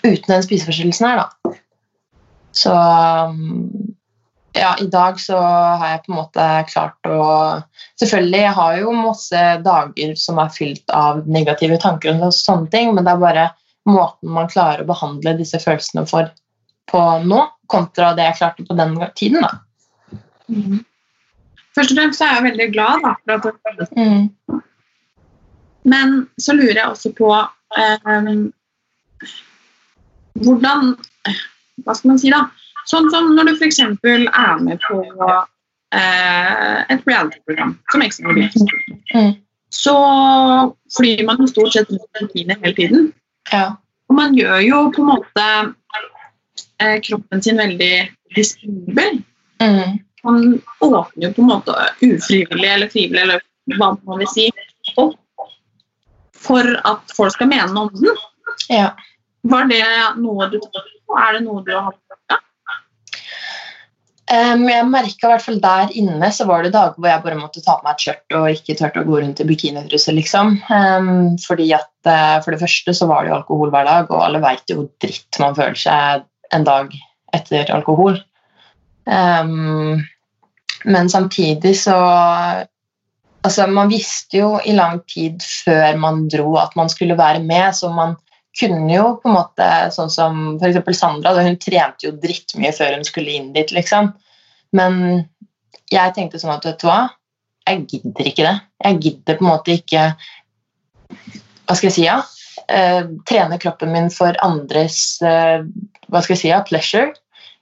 uten 0.00 0.28
den 0.30 0.44
spiseforstyrrelsen 0.44 1.08
her, 1.08 1.24
da. 1.24 1.56
Så 2.56 2.74
ja, 4.56 4.74
i 4.80 4.86
dag 4.90 5.20
så 5.20 5.38
har 5.38 5.86
jeg 5.92 6.02
på 6.04 6.12
en 6.12 6.18
måte 6.18 6.46
klart 6.70 7.10
å 7.10 7.22
Selvfølgelig, 8.00 8.40
jeg 8.40 8.52
har 8.56 8.76
jo 8.80 8.92
masse 8.96 9.40
dager 9.60 10.14
som 10.16 10.38
er 10.40 10.52
fylt 10.54 10.92
av 10.96 11.26
negative 11.28 11.76
tanker 11.82 12.16
og 12.16 12.32
sånne 12.32 12.70
ting, 12.72 12.94
men 12.96 13.04
det 13.04 13.12
er 13.12 13.20
bare 13.20 13.42
måten 13.88 14.32
man 14.32 14.48
klarer 14.48 14.80
å 14.80 14.88
behandle 14.88 15.36
disse 15.36 15.60
følelsene 15.60 16.06
for 16.08 16.30
på 16.90 17.02
nå, 17.28 17.42
kontra 17.70 18.14
det 18.16 18.24
jeg 18.24 18.38
klarte 18.40 18.64
på 18.66 18.76
den 18.78 18.96
tiden. 19.18 19.44
da. 19.44 20.20
Mm. 20.48 20.80
Først 21.76 21.92
og 21.92 21.98
fremst 22.00 22.18
så 22.18 22.26
er 22.26 22.34
jeg 22.38 22.46
veldig 22.48 22.68
glad 22.74 23.04
da, 23.04 23.14
for 23.28 23.52
at 23.54 23.78
det. 23.78 23.88
Mm. 23.96 24.60
Men 25.90 26.16
så 26.38 26.54
lurer 26.56 26.80
jeg 26.80 26.88
også 26.88 27.12
på 27.18 27.30
eh, 27.78 28.32
hvordan 30.44 30.96
Hva 31.84 31.94
skal 31.96 32.12
man 32.12 32.18
si, 32.20 32.32
da? 32.32 32.44
Sånn 32.90 33.08
som 33.12 33.30
når 33.36 33.50
du 33.50 33.54
f.eks. 33.54 33.78
er 33.80 34.60
med 34.64 34.82
på 34.84 34.98
eh, 35.94 36.76
et 36.90 37.06
reality-program 37.06 37.76
som 37.92 38.04
Ex 38.04 38.20
on 38.24 38.42
Mm. 39.10 39.32
så 39.74 39.94
flyr 40.96 41.24
man 41.26 41.40
jo 41.40 41.46
stort 41.50 41.72
sett 41.72 41.90
rundt 41.90 42.16
Argentina 42.16 42.54
hele 42.62 42.74
tiden. 42.74 43.12
Ja. 43.52 43.76
Og 44.08 44.14
man 44.14 44.34
gjør 44.34 44.58
jo 44.62 44.78
på 44.94 45.02
en 45.02 45.08
måte 45.08 45.46
eh, 46.78 47.00
kroppen 47.06 47.42
sin 47.42 47.58
veldig 47.58 48.10
disponibel. 48.36 49.22
Mm. 49.62 49.98
Man 50.26 50.60
åpner 50.80 51.26
jo 51.26 51.32
på 51.36 51.44
en 51.44 51.50
måte 51.50 51.76
ufrivillig 52.02 52.68
eller 52.68 52.92
frivillig, 52.92 53.22
eller 53.22 53.78
hva 53.78 53.94
man 54.04 54.20
vil 54.20 54.30
si, 54.32 54.48
opp 55.00 55.16
for 56.40 56.66
at 56.88 57.14
folk 57.16 57.34
skal 57.36 57.50
mene 57.50 57.70
noe 57.72 57.88
om 57.88 58.00
den. 58.00 58.20
Ja. 58.72 58.92
Var 59.48 59.68
det 59.70 59.84
noe 60.20 60.48
du 60.52 60.58
Er 60.60 61.36
det 61.36 61.44
noe 61.44 61.64
du 61.64 61.72
har 61.74 61.90
hatt? 61.90 62.10
Um, 64.30 64.68
jeg 64.70 64.86
merka 64.86 65.26
i 65.26 65.30
hvert 65.32 65.42
fall 65.42 65.56
der 65.58 65.88
inne 65.98 66.28
så 66.30 66.44
var 66.46 66.62
det 66.62 66.70
dager 66.70 66.94
hvor 67.02 67.10
jeg 67.10 67.22
bare 67.24 67.38
måtte 67.40 67.62
ta 67.64 67.74
på 67.80 67.82
meg 67.82 67.96
et 67.96 68.04
skjørt 68.04 68.34
og 68.38 68.44
ikke 68.52 68.76
turte 68.78 69.02
å 69.02 69.08
gå 69.08 69.16
rundt 69.24 69.40
i 69.42 69.46
bikinitruse, 69.48 70.14
liksom. 70.14 70.52
Um, 70.70 71.34
fordi 71.42 71.66
at 71.74 71.90
uh, 72.06 72.38
For 72.44 72.54
det 72.54 72.60
første 72.62 72.94
så 72.94 73.08
var 73.10 73.24
det 73.24 73.32
jo 73.32 73.40
alkohol 73.40 73.72
hver 73.74 73.88
dag, 73.88 74.12
og 74.12 74.22
alle 74.28 74.42
veit 74.44 74.70
jo 74.70 74.84
hvor 74.84 74.90
dritt 75.02 75.40
man 75.42 75.58
føler 75.58 75.80
seg 75.82 76.28
en 76.54 76.66
dag 76.68 76.94
etter 77.34 77.74
alkohol. 77.74 78.20
Um, 79.10 80.02
men 80.84 81.10
samtidig 81.10 81.74
så 81.82 81.96
Altså, 83.40 83.64
man 83.72 83.88
visste 83.88 84.36
jo 84.36 84.48
i 84.68 84.74
lang 84.76 84.98
tid 85.08 85.40
før 85.64 85.96
man 85.96 86.26
dro 86.28 86.58
at 86.60 86.74
man 86.76 86.90
skulle 86.92 87.16
være 87.16 87.40
med, 87.40 87.72
så 87.72 87.88
man 87.88 88.10
kunne 88.60 88.90
jo 88.92 89.14
på 89.22 89.30
en 89.30 89.36
måte, 89.38 89.68
sånn 89.94 90.10
som 90.12 90.42
f.eks. 90.60 90.98
Sandra, 90.98 91.32
hun 91.40 91.56
trente 91.56 92.04
jo 92.04 92.12
drittmye 92.20 92.72
før 92.76 92.98
hun 92.98 93.06
skulle 93.08 93.32
inn 93.38 93.48
dit, 93.54 93.72
liksom. 93.72 94.10
Men 94.76 94.98
jeg 95.88 96.14
tenkte 96.18 96.40
sånn 96.42 96.52
at 96.52 96.68
vet 96.68 96.82
du 96.82 96.90
hva, 96.90 96.98
jeg 97.70 97.86
gidder 97.94 98.28
ikke 98.28 98.44
det. 98.44 98.54
Jeg 98.84 99.00
gidder 99.06 99.38
på 99.38 99.44
en 99.44 99.50
måte 99.50 99.74
ikke 99.76 100.04
Hva 101.10 101.76
skal 101.76 101.88
jeg 101.88 101.96
si, 101.96 102.04
ja? 102.06 102.20
Uh, 102.70 103.16
trene 103.26 103.58
kroppen 103.62 103.92
min 103.94 104.12
for 104.12 104.36
andres 104.44 105.16
uh, 105.24 105.64
hva 106.10 106.20
skal 106.22 106.34
jeg 106.36 106.42
si, 106.42 106.50
ja, 106.52 106.60
pleasure. 106.66 107.14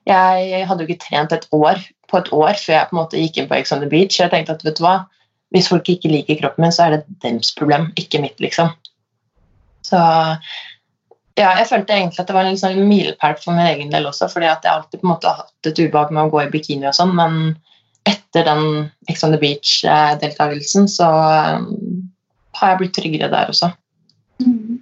Jeg 0.09 0.66
hadde 0.68 0.85
jo 0.85 0.88
ikke 0.88 1.05
trent 1.05 1.35
et 1.37 1.47
år 1.53 1.81
på 2.09 2.21
et 2.23 2.33
år 2.33 2.57
før 2.57 2.75
jeg 2.75 2.88
på 2.88 2.97
en 2.97 3.01
måte 3.03 3.21
gikk 3.21 3.38
inn 3.38 3.49
på 3.51 3.59
Ex 3.59 3.73
on 3.75 3.83
the 3.85 3.90
Beach. 3.90 4.16
Jeg 4.21 4.33
tenkte 4.33 4.57
at 4.57 4.64
vet 4.64 4.79
du 4.79 4.85
hva, 4.87 5.03
hvis 5.55 5.68
folk 5.68 5.88
ikke 5.92 6.11
liker 6.12 6.40
kroppen 6.40 6.64
min, 6.64 6.75
så 6.75 6.87
er 6.87 6.97
det 6.97 7.21
deres 7.25 7.53
problem, 7.57 7.90
ikke 8.01 8.21
mitt, 8.23 8.40
liksom. 8.40 8.73
Så 9.85 10.01
ja, 11.38 11.53
jeg 11.61 11.68
følte 11.71 11.94
egentlig 11.94 12.23
at 12.23 12.31
det 12.31 12.37
var 12.37 12.49
en 12.49 12.59
sånn 12.59 12.81
milepæl 12.88 13.37
for 13.38 13.55
min 13.55 13.68
egen 13.68 13.92
del 13.92 14.09
også, 14.09 14.29
fordi 14.33 14.49
at 14.51 14.64
jeg 14.64 14.75
alltid 14.75 15.01
på 15.01 15.07
en 15.07 15.12
måte 15.12 15.31
har 15.31 15.44
hatt 15.44 15.71
et 15.71 15.81
ubehag 15.81 16.12
med 16.12 16.25
å 16.25 16.33
gå 16.33 16.42
i 16.42 16.51
bikini 16.53 16.88
og 16.88 16.97
sånn, 16.97 17.14
men 17.16 17.38
etter 18.09 18.47
den 18.49 18.64
Ex 19.12 19.23
on 19.25 19.35
the 19.35 19.40
Beach-deltakelsen 19.40 20.88
så 20.90 21.09
um, 21.61 21.68
har 22.59 22.73
jeg 22.73 22.81
blitt 22.83 22.97
tryggere 22.97 23.31
der 23.33 23.53
også. 23.53 23.71
Mm. 24.42 24.81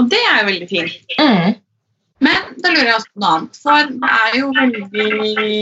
Og 0.00 0.08
det 0.10 0.20
er 0.20 0.40
jo 0.40 0.48
veldig 0.50 0.68
fint. 0.70 1.16
Mm. 1.20 1.56
Men 2.22 2.54
da 2.62 2.70
lurer 2.70 2.90
jeg 2.90 2.98
også 3.00 3.10
på 3.12 3.22
noe 3.22 3.32
annet, 3.36 3.58
for 3.64 3.90
det 3.90 4.12
er 4.18 4.36
jo 4.38 4.50
veldig 4.58 5.56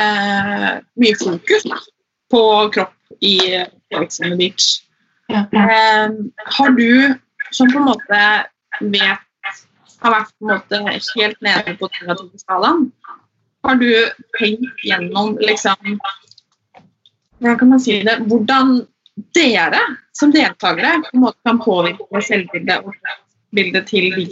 eh, 0.00 0.70
mye 1.02 1.18
fokus 1.20 1.66
da, 1.68 1.80
på 2.32 2.42
kropp 2.76 3.20
i 3.24 3.36
Alexander 3.92 4.38
Beach. 4.40 4.70
Eh, 5.28 6.16
har 6.56 6.74
du, 6.78 7.14
som 7.50 7.70
på 7.72 7.82
en 7.82 7.88
måte 7.90 8.22
vet 8.80 9.20
har 10.04 10.12
vært 10.12 10.32
på 10.36 10.44
en 10.44 10.52
måte 10.54 10.80
helt 11.18 11.44
nede 11.44 11.76
på 11.80 11.90
skalaen, 12.40 12.88
har 13.64 13.78
du 13.80 13.90
tenkt 14.38 14.84
gjennom 14.84 15.38
liksom 15.40 15.98
Hvordan 17.38 17.58
kan 17.60 17.68
man 17.68 17.80
si 17.82 17.96
det? 18.06 18.18
Hvordan 18.28 18.76
dere 19.36 19.80
som 20.16 20.32
deltakere 20.32 21.00
på 21.04 21.16
en 21.16 21.24
måte 21.26 21.40
kan 21.44 21.58
påvirke 21.60 22.22
selvbildet 22.24 22.84
og 22.84 22.94
bildet 23.56 23.88
til 23.90 24.14
de 24.14 24.24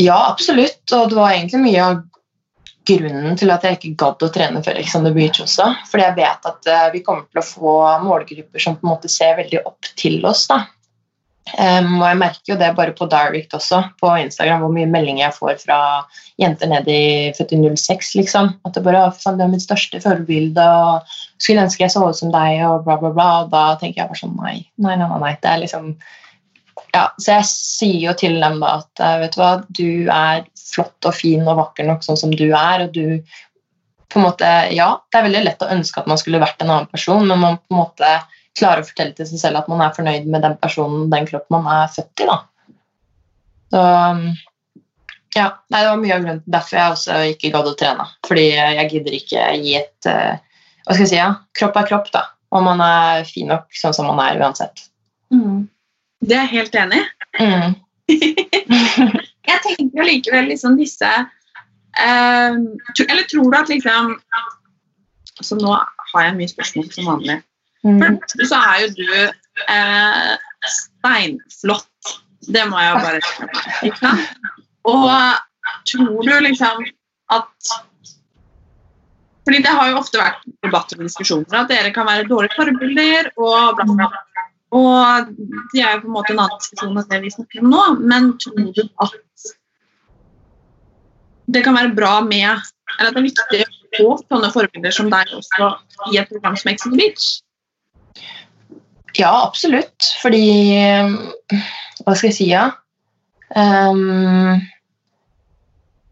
Ja, 0.00 0.30
absolutt. 0.30 0.82
Og 0.96 1.10
det 1.10 1.18
var 1.18 1.34
egentlig 1.34 1.60
mye 1.64 1.84
av 1.84 2.00
grunnen 2.90 3.36
til 3.38 3.52
at 3.52 3.64
jeg 3.66 3.78
ikke 3.78 3.94
gadd 4.00 4.24
å 4.24 4.32
trene 4.32 4.62
før 4.64 4.78
Alexander 4.78 5.14
Beach 5.14 5.42
også. 5.44 5.68
Fordi 5.90 6.06
jeg 6.06 6.18
vet 6.18 6.50
at 6.50 6.68
uh, 6.72 6.90
vi 6.94 7.04
kommer 7.06 7.26
til 7.28 7.42
å 7.42 7.46
få 7.46 7.78
målgrupper 8.04 8.62
som 8.62 8.78
på 8.78 8.86
en 8.86 8.94
måte 8.94 9.10
ser 9.12 9.36
veldig 9.40 9.64
opp 9.68 9.90
til 10.00 10.22
oss. 10.26 10.46
da. 10.50 10.64
Um, 11.50 11.96
og 11.98 12.04
jeg 12.06 12.18
merker 12.20 12.52
jo 12.52 12.56
det 12.60 12.68
bare 12.76 12.92
på 12.94 13.08
Direct 13.10 13.54
også, 13.56 13.80
på 13.98 14.10
Instagram, 14.22 14.62
hvor 14.62 14.72
mye 14.74 14.88
meldinger 14.90 15.24
jeg 15.24 15.36
får 15.38 15.56
fra 15.64 15.78
jenter 16.38 16.70
ned 16.70 16.86
i 16.92 17.02
4006, 17.38 18.12
liksom. 18.20 18.52
At 18.68 18.76
det 18.76 18.84
bare 18.86 19.02
er 19.08 19.36
det 19.38 19.46
er 19.46 19.50
mitt 19.50 19.64
største 19.64 20.02
forbilde, 20.04 20.62
og 20.62 21.16
skulle 21.42 21.64
ønske 21.66 21.84
jeg 21.84 21.94
så 21.94 22.04
ut 22.06 22.18
som 22.18 22.30
deg, 22.34 22.62
og 22.68 22.86
bla, 22.86 23.00
bla, 23.02 23.12
bla. 23.16 23.28
Og 23.42 23.52
da 23.54 23.64
tenker 23.80 24.04
jeg 24.04 24.12
bare 24.12 24.22
sånn 24.22 24.38
nei, 24.38 24.56
nei, 24.78 24.96
nei, 25.00 25.10
nei. 25.24 25.34
Det 25.42 25.50
er 25.50 25.62
liksom 25.64 25.92
Ja, 26.94 27.04
så 27.20 27.36
jeg 27.38 27.46
sier 27.48 28.00
jo 28.08 28.16
til 28.18 28.40
dem 28.42 28.62
at 28.66 29.02
vet 29.22 29.36
du 29.36 29.40
hva, 29.40 29.52
du 29.68 29.90
er 30.10 30.42
flott 30.70 31.06
og 31.08 31.14
fin 31.16 31.46
og 31.46 31.58
vakker 31.58 31.86
nok 31.86 32.04
sånn 32.06 32.18
som 32.18 32.34
du 32.34 32.48
er, 32.48 32.84
og 32.86 32.92
du 32.94 33.20
på 34.10 34.18
en 34.18 34.26
måte 34.26 34.50
Ja, 34.74 34.90
det 35.10 35.20
er 35.20 35.26
veldig 35.28 35.44
lett 35.46 35.64
å 35.64 35.70
ønske 35.70 36.02
at 36.02 36.10
man 36.10 36.18
skulle 36.18 36.42
vært 36.42 36.62
en 36.62 36.72
annen 36.72 36.90
person, 36.90 37.26
men 37.26 37.42
man 37.42 37.58
på 37.62 37.74
en 37.74 37.82
måte 37.84 38.12
klarer 38.58 38.82
å 38.82 38.88
fortelle 38.88 39.14
til 39.16 39.28
seg 39.28 39.42
selv 39.44 39.60
at 39.60 39.68
man 39.70 39.82
er 39.84 39.94
fornøyd 39.94 40.26
med 40.30 40.42
den 40.44 40.56
personen, 40.60 41.10
den 41.12 41.28
kroppen 41.28 41.60
man 41.60 41.70
er 41.84 41.92
født 41.94 42.24
i. 42.24 42.28
Da. 42.30 42.38
Så 43.70 43.82
ja, 45.36 45.46
nei, 45.70 45.80
Det 45.80 45.88
var 45.88 46.00
mye 46.00 46.14
av 46.16 46.24
grunnen 46.24 46.42
derfor 46.50 46.78
jeg 46.80 46.94
også 46.96 47.18
ikke 47.34 47.52
gadd 47.54 47.70
å 47.70 47.74
trene. 47.78 48.06
Fordi 48.26 48.46
jeg 48.50 48.88
gidder 48.94 49.18
ikke 49.20 49.48
gi 49.62 49.76
et 49.78 50.10
uh, 50.10 50.38
Hva 50.86 50.96
skal 50.96 51.04
jeg 51.04 51.12
si? 51.12 51.18
Ja? 51.20 51.28
Kropp 51.56 51.78
er 51.78 51.90
kropp, 51.90 52.10
da. 52.14 52.24
Og 52.50 52.64
man 52.66 52.82
er 52.82 53.22
fin 53.28 53.50
nok 53.52 53.68
sånn 53.78 53.94
som 53.94 54.10
man 54.10 54.18
er 54.24 54.40
uansett. 54.42 54.88
Mm. 55.30 55.68
Det 56.20 56.36
er 56.36 56.44
jeg 56.44 56.54
helt 56.54 56.74
enig 56.76 57.00
i. 57.00 57.04
Mm. 57.40 57.74
jeg 59.50 59.60
tenker 59.66 60.08
likevel 60.08 60.48
liksom 60.50 60.74
disse 60.80 61.06
uh, 61.06 62.56
Eller 63.06 63.28
tror 63.30 63.52
du 63.52 63.56
at 63.56 63.70
liksom 63.70 64.16
Så 65.40 65.58
nå 65.60 65.76
har 66.10 66.24
jeg 66.26 66.36
mye 66.40 66.50
spørsmål 66.50 66.88
som 66.92 67.06
vanlig. 67.12 67.38
For 67.84 68.18
det 68.36 68.48
så 68.50 68.58
er 68.60 68.80
jo 68.82 68.88
du 68.98 69.12
eh, 69.72 70.32
steinflott. 70.68 72.10
Det 72.52 72.64
må 72.68 72.80
jeg 72.82 72.90
jo 72.90 72.98
bare 73.06 73.20
ikke 73.88 74.10
Og 74.90 75.06
tror 75.88 76.26
du 76.26 76.34
liksom 76.48 76.84
at 77.32 77.70
fordi 79.46 79.62
det 79.64 79.72
har 79.72 79.88
jo 79.90 79.98
ofte 79.98 80.18
vært 80.20 80.42
debatter 80.62 80.98
og 81.00 81.06
diskusjoner 81.08 81.56
at 81.62 81.70
dere 81.72 81.90
kan 81.94 82.06
være 82.06 82.28
dårlige 82.28 82.54
forbilder 82.58 83.30
og 83.40 83.78
bla, 83.78 83.86
bla, 83.86 83.94
bla. 84.12 84.20
Og 84.76 85.30
det 85.72 85.82
er 85.82 85.96
jo 85.96 86.04
på 86.04 86.10
en 86.10 86.14
måte 86.14 86.34
en 86.34 86.42
annen 86.44 86.60
diskusjon 86.60 86.98
enn 87.00 87.10
det 87.10 87.20
vi 87.24 87.32
snakker 87.34 87.62
om 87.62 87.72
nå, 87.72 87.84
men 88.06 88.32
tror 88.42 88.70
du 88.70 88.82
at 89.02 89.18
det 91.50 91.64
kan 91.66 91.74
være 91.74 91.96
bra 91.96 92.20
med 92.22 92.46
Eller 92.46 93.08
at 93.10 93.16
det 93.16 93.20
er 93.20 93.26
viktig 93.26 93.62
å 93.64 93.70
få 93.96 94.10
sånne 94.22 94.50
forbilder 94.54 94.94
som 94.94 95.08
deg 95.10 95.32
også 95.34 95.70
i 96.12 96.20
et 96.20 96.30
program 96.30 96.58
som 96.58 96.70
Exit 96.70 96.94
Beach? 96.98 97.26
Ja, 99.18 99.32
absolutt. 99.46 100.12
Fordi 100.22 100.44
Hva 102.04 102.14
skal 102.14 102.30
jeg 102.30 102.36
si, 102.36 102.50
ja? 102.52 102.68
Um, 103.56 104.60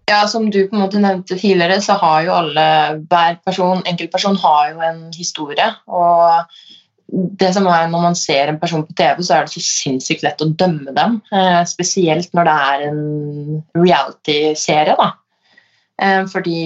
ja, 0.08 0.24
Som 0.26 0.48
du 0.50 0.64
på 0.66 0.76
en 0.76 0.82
måte 0.82 1.02
nevnte 1.02 1.38
tidligere, 1.38 1.80
så 1.84 1.98
har 2.00 2.24
jo 2.26 2.34
alle 2.34 2.66
Hver 3.10 3.38
person, 3.46 3.84
enkeltperson 3.86 4.38
har 4.42 4.72
jo 4.72 4.82
en 4.90 5.00
historie. 5.14 5.68
Og 5.86 6.58
det 7.08 7.52
som 7.56 7.66
er 7.72 7.88
når 7.88 8.04
man 8.04 8.18
ser 8.18 8.50
en 8.50 8.60
person 8.60 8.84
på 8.84 8.94
TV, 8.98 9.22
så 9.24 9.38
er 9.38 9.46
det 9.46 9.54
så 9.54 9.62
sinnssykt 9.64 10.24
lett 10.26 10.44
å 10.44 10.50
dømme 10.60 10.92
dem. 10.96 11.18
Eh, 11.32 11.62
spesielt 11.68 12.34
når 12.36 12.48
det 12.48 12.56
er 12.66 12.86
en 12.90 13.02
reality-serie. 13.78 14.96
da. 14.98 15.10
Eh, 16.02 16.22
fordi 16.30 16.58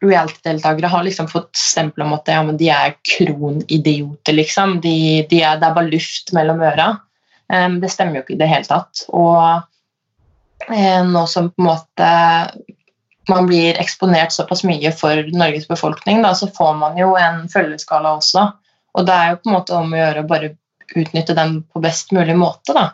reality-deltakere 0.00 0.88
har 0.88 1.04
liksom 1.04 1.28
fått 1.28 1.56
stempel 1.56 2.06
om 2.06 2.14
at 2.16 2.30
ja, 2.30 2.40
de 2.44 2.70
er 2.72 2.94
kronidioter, 3.04 4.36
liksom. 4.38 4.78
De, 4.84 5.26
de 5.28 5.42
er, 5.42 5.60
det 5.60 5.68
er 5.68 5.76
bare 5.76 5.90
luft 5.90 6.32
mellom 6.36 6.62
øra. 6.64 6.94
Um, 7.50 7.80
det 7.82 7.90
stemmer 7.90 8.20
jo 8.20 8.24
ikke 8.24 8.36
i 8.36 8.40
det 8.40 8.48
hele 8.50 8.68
tatt. 8.68 9.04
Og 9.10 10.70
eh, 10.70 11.02
nå 11.06 11.24
som 11.28 11.50
på 11.50 11.64
en 11.64 11.68
måte 11.72 12.10
man 13.30 13.46
blir 13.46 13.78
eksponert 13.78 14.32
såpass 14.34 14.64
mye 14.66 14.90
for 14.96 15.28
Norges 15.36 15.68
befolkning, 15.70 16.22
da, 16.24 16.32
så 16.34 16.48
får 16.50 16.72
man 16.80 16.96
jo 16.98 17.12
en 17.20 17.44
følgeskala 17.52 18.16
også. 18.18 18.48
Og 18.98 19.06
det 19.06 19.14
er 19.14 19.30
jo 19.32 19.40
på 19.40 19.50
en 19.50 19.56
måte 19.58 19.76
om 19.78 19.94
å 19.94 20.00
gjøre 20.00 20.24
å 20.24 20.30
bare 20.30 20.54
utnytte 20.98 21.36
dem 21.38 21.60
på 21.70 21.82
best 21.82 22.12
mulig 22.14 22.36
måte. 22.38 22.74
Da. 22.76 22.86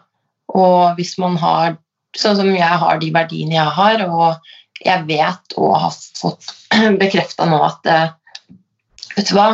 Og 0.56 0.96
hvis 0.98 1.16
man 1.22 1.38
har, 1.40 1.78
sånn 2.16 2.38
som 2.38 2.52
jeg 2.52 2.80
har 2.82 3.00
de 3.00 3.12
verdiene 3.14 3.56
jeg 3.56 3.76
har, 3.78 4.04
og 4.06 4.84
jeg 4.84 5.06
vet 5.08 5.56
og 5.56 5.76
har 5.80 5.94
fått 6.20 6.52
bekrefta 7.02 7.48
nå 7.48 7.60
at 7.64 7.92
eh, 7.92 8.06
Vet 9.16 9.30
du 9.30 9.36
hva? 9.38 9.46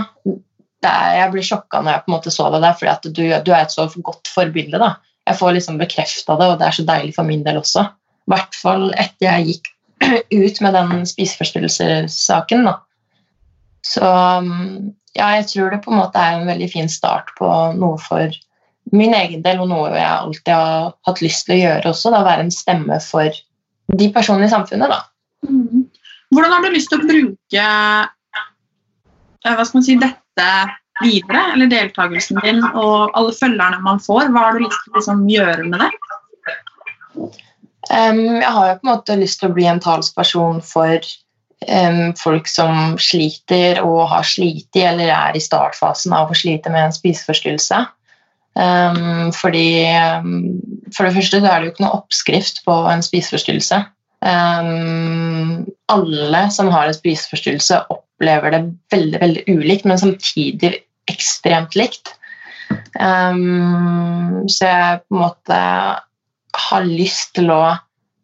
Er, 0.83 1.11
jeg 1.21 1.31
blir 1.31 1.45
sjokka 1.47 1.79
når 1.79 1.93
jeg 1.93 2.03
på 2.03 2.11
en 2.11 2.15
måte 2.17 2.31
så 2.35 2.49
deg 2.51 2.65
der, 2.65 2.73
fordi 2.75 3.11
du, 3.15 3.21
du, 3.47 3.51
er 3.55 3.61
et 3.61 3.71
så 3.71 3.85
godt 4.03 4.27
forbilde. 4.27 4.81
da. 4.83 4.97
Jeg 5.29 5.39
får 5.39 5.53
liksom 5.55 5.77
bekrefta 5.79 6.35
det, 6.41 6.49
og 6.51 6.57
det 6.59 6.67
er 6.67 6.75
så 6.75 6.85
deilig 6.89 7.15
for 7.15 7.29
min 7.29 7.45
del 7.47 7.61
også. 7.61 7.85
I 8.27 8.33
hvert 8.33 8.59
fall 8.59 8.89
etter 8.99 9.29
jeg 9.29 9.53
gikk 9.53 9.71
ut 10.43 10.59
med 10.67 10.75
den 10.75 11.07
spiseforstyrrelsessaken. 11.07 12.67
da. 12.67 12.75
Så 13.87 14.11
mm, 14.49 14.91
ja, 15.19 15.29
jeg 15.37 15.49
tror 15.51 15.73
det 15.73 15.83
på 15.85 15.93
en 15.93 16.01
måte 16.01 16.21
er 16.21 16.39
en 16.39 16.49
veldig 16.49 16.69
fin 16.73 16.89
start 16.91 17.33
på 17.39 17.49
noe 17.79 18.01
for 18.01 18.33
min 18.93 19.15
egen 19.15 19.45
del, 19.45 19.61
og 19.63 19.71
noe 19.71 19.93
jeg 19.95 20.09
alltid 20.09 20.53
har 20.53 20.93
hatt 21.07 21.23
lyst 21.25 21.47
til 21.47 21.57
å 21.57 21.61
gjøre 21.61 21.93
også. 21.93 22.13
da, 22.13 22.25
Være 22.27 22.47
en 22.47 22.55
stemme 22.55 22.99
for 23.05 23.43
de 23.93 24.09
personene 24.15 24.49
i 24.49 24.53
samfunnet. 24.53 24.93
da. 24.93 25.03
Mm. 25.49 25.87
Hvordan 26.33 26.53
har 26.55 26.65
du 26.65 26.75
lyst 26.75 26.91
til 26.93 27.03
å 27.03 27.09
bruke 27.09 27.69
hva 29.43 29.65
skal 29.67 29.79
man 29.81 29.85
si, 29.85 29.97
dette 29.99 30.49
videre? 31.03 31.43
Eller 31.55 31.71
deltakelsen 31.71 32.41
din 32.45 32.63
og 32.71 33.13
alle 33.19 33.35
følgerne 33.37 33.81
man 33.85 34.01
får? 34.03 34.31
Hva 34.33 34.47
har 34.47 34.57
du 34.57 34.65
lyst 34.65 34.85
til 34.85 34.93
å 34.93 35.01
liksom, 35.01 35.25
gjøre 35.31 35.67
med 35.67 35.83
det? 35.83 35.91
Um, 37.91 38.21
jeg 38.39 38.53
har 38.55 38.69
jo 38.69 38.77
på 38.79 38.87
en 38.87 38.93
måte 38.93 39.19
lyst 39.19 39.41
til 39.41 39.51
å 39.51 39.57
bli 39.57 39.67
en 39.69 39.83
talsperson 39.83 40.63
for 40.65 41.03
folk 42.21 42.49
som 42.51 42.99
sliter 43.01 43.81
og 43.85 44.09
har 44.13 44.27
slitt 44.27 44.77
eller 44.77 45.13
er 45.13 45.37
i 45.37 45.43
startfasen 45.43 46.15
av 46.17 46.31
å 46.31 46.37
slite 46.37 46.73
med 46.73 46.89
en 46.89 46.95
spiseforstyrrelse. 46.97 47.83
Fordi 49.39 49.69
For 50.93 51.09
det 51.09 51.15
første 51.17 51.41
så 51.41 51.49
er 51.49 51.61
det 51.61 51.67
jo 51.67 51.73
ikke 51.73 51.85
noe 51.87 51.99
oppskrift 52.03 52.65
på 52.67 52.75
en 52.93 53.05
spiseforstyrrelse. 53.05 53.79
alle 55.93 56.43
som 56.55 56.69
har 56.71 56.87
en 56.87 56.95
spiseforstyrrelse, 56.95 57.81
opplever 57.91 58.53
det 58.55 58.61
veldig 58.93 59.21
veldig 59.21 59.45
ulikt, 59.49 59.85
men 59.89 59.99
samtidig 59.99 60.75
ekstremt 61.11 61.75
likt. 61.75 62.13
så 62.93 64.69
jeg 64.69 65.01
på 65.09 65.17
en 65.17 65.23
måte 65.25 65.59
har 66.53 66.85
lyst 66.87 67.35
til 67.37 67.51
å 67.51 67.63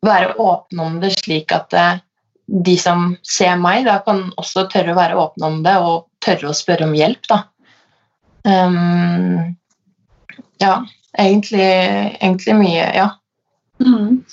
være 0.04 0.36
åpne 0.38 0.84
om 0.84 1.00
det, 1.02 1.12
slik 1.18 1.52
at 1.54 1.74
eh, 1.74 2.00
de 2.48 2.74
som 2.80 3.12
ser 3.26 3.58
meg, 3.60 3.84
da 3.88 3.98
kan 4.06 4.28
også 4.40 4.66
tørre 4.72 4.94
å 4.94 4.98
være 4.98 5.18
åpne 5.20 5.48
om 5.50 5.58
det 5.66 5.74
og 5.84 6.06
tørre 6.24 6.50
å 6.50 6.56
spørre 6.56 6.88
om 6.88 6.94
hjelp. 6.96 7.28
Da. 7.28 7.42
Um, 8.48 9.56
ja, 10.62 10.78
egentlig, 11.18 11.68
egentlig, 12.18 12.56
mye, 12.56 12.86
ja. 12.96 13.10
Mm. 13.84 14.24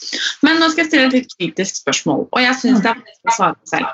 Men 0.46 0.62
nå 0.62 0.70
skal 0.72 0.86
jeg 0.86 0.90
stille 0.90 1.10
et 1.10 1.18
litt 1.20 1.36
kritisk 1.36 1.84
spørsmål, 1.84 2.24
og 2.32 2.42
jeg 2.42 2.56
syns 2.62 2.82
det 2.82 2.94
er 2.94 3.02
vanskelig 3.02 3.34
å 3.34 3.36
svare 3.36 3.70
selv. 3.70 3.92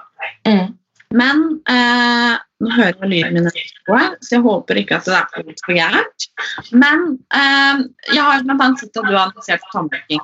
Mm. 0.48 0.70
Men 1.12 1.42
eh, 1.68 2.36
nå 2.64 2.70
hører 2.72 3.02
jeg 3.02 3.10
lyden 3.12 3.34
min 3.36 3.50
så 3.52 4.38
jeg 4.38 4.44
håper 4.46 4.80
ikke 4.80 5.02
at 5.02 5.10
det 5.10 5.18
er 5.18 5.58
for 5.66 5.76
gærent. 5.76 6.28
Men 6.72 7.04
eh, 7.36 7.82
jeg 8.14 8.24
har 8.24 8.46
bl.a. 8.46 8.70
sett 8.80 8.96
at 8.96 9.10
du 9.10 9.12
har 9.12 9.26
annonsert 9.26 9.66
tannbleking. 9.74 10.24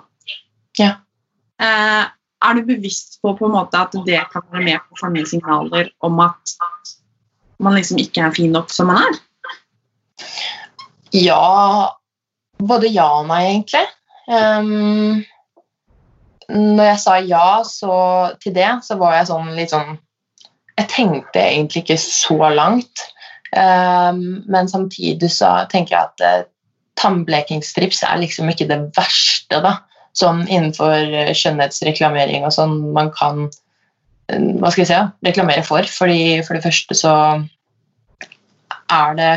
Ja. 0.79 0.93
Eh, 1.59 2.05
er 2.43 2.57
du 2.57 2.65
bevisst 2.67 3.19
på, 3.21 3.33
på 3.37 3.47
en 3.47 3.55
måte 3.55 3.79
at 3.79 3.95
det 4.05 4.21
kan 4.31 4.45
være 4.51 4.65
med 4.65 4.83
på 4.85 4.97
å 4.97 5.01
fange 5.01 5.25
signaler 5.29 5.89
om 6.05 6.19
at 6.23 6.57
man 7.63 7.77
liksom 7.77 7.99
ikke 8.01 8.27
er 8.27 8.35
fin 8.35 8.53
nok 8.53 8.73
som 8.73 8.91
man 8.91 9.01
er? 9.07 9.17
Ja 11.15 11.93
Både 12.57 12.89
ja 12.89 13.05
og 13.19 13.27
nei, 13.29 13.43
egentlig. 13.51 13.83
Um, 14.25 15.21
når 16.49 16.87
jeg 16.87 17.01
sa 17.03 17.17
ja 17.21 17.49
så, 17.69 17.97
til 18.41 18.55
det, 18.55 18.69
så 18.81 18.97
var 18.97 19.13
jeg 19.13 19.27
sånn 19.29 19.51
litt 19.53 19.75
sånn 19.75 19.99
Jeg 20.77 20.89
tenkte 20.89 21.43
egentlig 21.43 21.83
ikke 21.83 21.99
så 22.01 22.49
langt. 22.49 23.03
Um, 23.53 24.41
men 24.49 24.69
samtidig 24.69 25.29
så 25.35 25.51
tenker 25.69 25.95
jeg 25.95 26.09
at 26.09 26.25
uh, 26.25 26.49
tannblekingsstrips 26.97 28.01
er 28.09 28.23
liksom 28.23 28.49
ikke 28.49 28.67
det 28.73 28.81
verste, 28.97 29.61
da 29.61 29.77
sånn 30.17 30.45
innenfor 30.47 30.95
eh, 30.95 31.33
skjønnhetsreklamering 31.37 32.45
og 32.47 32.53
sånn 32.55 32.79
man 32.95 33.11
kan 33.15 33.45
eh, 33.47 34.49
hva 34.59 34.71
skal 34.73 34.83
jeg 34.83 34.89
si, 34.91 35.01
reklamere 35.27 35.65
for. 35.67 35.85
Fordi 35.97 36.41
For 36.47 36.57
det 36.57 36.65
første 36.65 36.97
så 36.97 37.13
er 38.87 39.17
det 39.19 39.31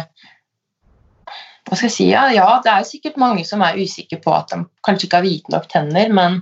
Hva 1.68 1.76
skal 1.76 1.88
jeg 1.88 1.96
si? 1.96 2.08
Ja, 2.10 2.26
ja, 2.34 2.48
det 2.64 2.72
er 2.72 2.88
sikkert 2.88 3.20
mange 3.20 3.44
som 3.46 3.62
er 3.62 3.78
usikre 3.78 4.18
på 4.22 4.34
at 4.34 4.50
de 4.52 4.64
kanskje 4.86 5.06
ikke 5.08 5.20
har 5.20 5.26
hvite 5.26 5.54
nok 5.54 5.68
tenner, 5.70 6.10
men 6.10 6.40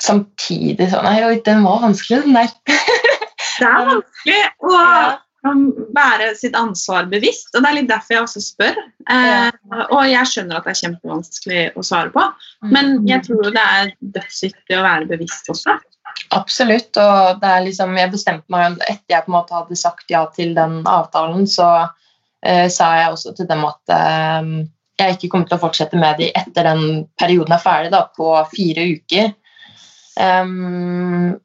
samtidig 0.00 0.88
sånn 0.90 1.06
Nei, 1.06 1.40
den 1.46 1.66
var 1.66 1.84
vanskelig, 1.84 2.24
den 2.24 2.38
der. 2.38 2.54
det 2.66 3.68
er 3.68 3.90
vanskelig. 3.92 4.40
Og 4.66 4.78
ja 4.78 5.18
være 5.42 6.34
sitt 6.36 6.56
ansvar 6.58 7.08
bevisst. 7.10 7.54
og 7.54 7.62
Det 7.62 7.70
er 7.70 7.76
litt 7.78 7.90
derfor 7.90 8.14
jeg 8.14 8.24
også 8.26 8.42
spør. 8.44 8.80
Eh, 9.10 9.52
og 9.88 10.02
jeg 10.10 10.30
skjønner 10.32 10.58
at 10.58 10.66
det 10.66 10.74
er 10.74 10.80
kjempevanskelig 10.82 11.62
å 11.76 11.84
svare 11.86 12.12
på, 12.14 12.24
men 12.68 12.98
mm. 12.98 13.06
jeg 13.08 13.24
tror 13.28 13.54
det 13.54 13.62
er 13.64 13.94
dødsviktig 14.18 14.78
å 14.78 14.84
være 14.84 15.08
bevisst 15.10 15.48
også. 15.52 15.78
Absolutt. 16.36 16.96
og 17.00 17.40
det 17.40 17.48
er 17.48 17.64
liksom, 17.64 17.96
Jeg 17.96 18.12
bestemte 18.12 18.52
meg 18.52 18.76
etter 18.86 19.14
jeg 19.14 19.24
på 19.24 19.32
en 19.32 19.38
måte 19.38 19.56
hadde 19.56 19.78
sagt 19.78 20.10
ja 20.12 20.26
til 20.34 20.52
den 20.58 20.80
avtalen, 20.86 21.46
så 21.48 21.70
eh, 22.44 22.68
sa 22.68 22.92
jeg 22.98 23.14
også 23.14 23.34
til 23.38 23.48
dem 23.50 23.64
at 23.66 23.94
eh, 23.96 24.52
jeg 25.00 25.16
ikke 25.16 25.30
kommer 25.32 25.48
til 25.48 25.56
å 25.56 25.64
fortsette 25.64 25.98
med 25.98 26.20
dem 26.20 26.34
etter 26.36 26.66
den 26.66 27.04
perioden 27.18 27.56
er 27.56 27.62
ferdig, 27.62 27.92
da, 27.94 28.04
på 28.16 28.34
fire 28.52 28.84
uker. 28.98 29.30
Um, 30.20 31.38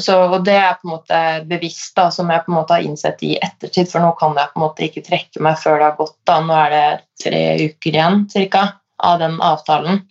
så, 0.00 0.14
og 0.28 0.44
det 0.46 0.54
er 0.56 0.76
på 0.78 0.86
en 0.86 0.92
måte 0.94 1.18
bevisst, 1.50 1.92
da, 1.98 2.06
som 2.14 2.30
jeg 2.32 2.44
på 2.44 2.52
en 2.52 2.56
måte 2.56 2.76
har 2.76 2.86
innsett 2.86 3.24
i 3.26 3.34
ettertid. 3.36 3.90
For 3.90 4.04
nå 4.04 4.12
kan 4.20 4.36
jeg 4.38 4.52
på 4.52 4.60
en 4.60 4.64
måte 4.64 4.86
ikke 4.86 5.04
trekke 5.06 5.42
meg 5.44 5.58
før 5.60 5.78
det 5.78 5.88
har 5.88 5.98
gått. 5.98 6.16
da, 6.28 6.38
Nå 6.46 6.56
er 6.56 6.72
det 6.72 6.86
tre 7.24 7.42
uker 7.66 7.90
igjen 7.92 8.22
cirka, 8.32 8.64
av 9.02 9.18
den 9.22 9.36
avtalen. 9.42 10.02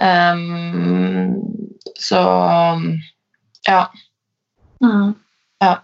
Um, 0.00 1.40
så 2.00 2.20
ja. 3.68 3.82
Mm. 4.84 5.14
ja. 5.60 5.74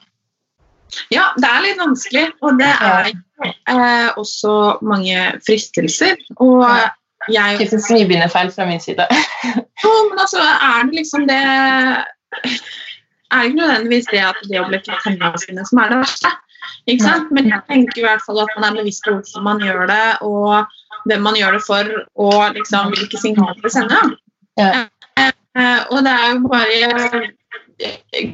Ja, 1.12 1.24
det 1.36 1.48
er 1.48 1.64
litt 1.64 1.80
vanskelig, 1.80 2.28
og 2.40 2.60
det 2.60 2.70
er 2.70 3.10
eh, 3.10 4.08
også 4.16 4.52
mange 4.86 5.26
fristelser. 5.44 6.16
Og 6.40 6.64
jeg 7.32 7.58
Typisk 7.58 7.90
nybegynnerfeil 7.90 8.52
fra 8.54 8.66
min 8.68 8.80
side. 8.80 9.06
jo, 9.82 9.92
men 10.10 10.22
altså, 10.22 10.40
er 10.40 10.86
det 10.86 11.00
liksom 11.00 11.26
det 11.28 11.42
er 12.44 13.46
ikke 13.46 13.60
nødvendigvis 13.60 14.10
det 14.10 14.22
at 14.22 14.42
det 14.48 14.60
å 14.60 14.66
bli 14.68 14.80
kvitt 14.82 15.06
hendene 15.06 15.40
sine 15.42 15.64
som 15.68 15.80
er 15.82 15.92
det 15.92 16.02
verste. 16.02 16.32
Ikke 16.86 17.04
sant? 17.04 17.32
Men 17.34 17.48
jeg 17.50 17.64
tenker 17.70 18.02
i 18.02 18.04
hvert 18.06 18.24
fall 18.26 18.42
at 18.42 18.52
man 18.56 18.68
er 18.68 18.80
bevisst 18.80 19.06
på 19.06 19.16
hvorfor 19.16 19.46
man 19.46 19.62
gjør 19.62 19.86
det, 19.90 20.04
og 20.26 21.08
hvem 21.10 21.24
man 21.26 21.38
gjør 21.38 21.56
det 21.56 21.64
for, 21.66 21.90
og 22.26 22.44
liksom 22.58 22.92
hvilke 22.94 23.20
signaler 23.22 23.58
det 23.62 23.72
sender. 23.74 24.14
Ja. 24.60 24.86
Eh, 25.56 25.82
og 25.90 26.04
det 26.04 26.12
er 26.12 26.30
jo 26.34 26.52
bare 26.52 27.26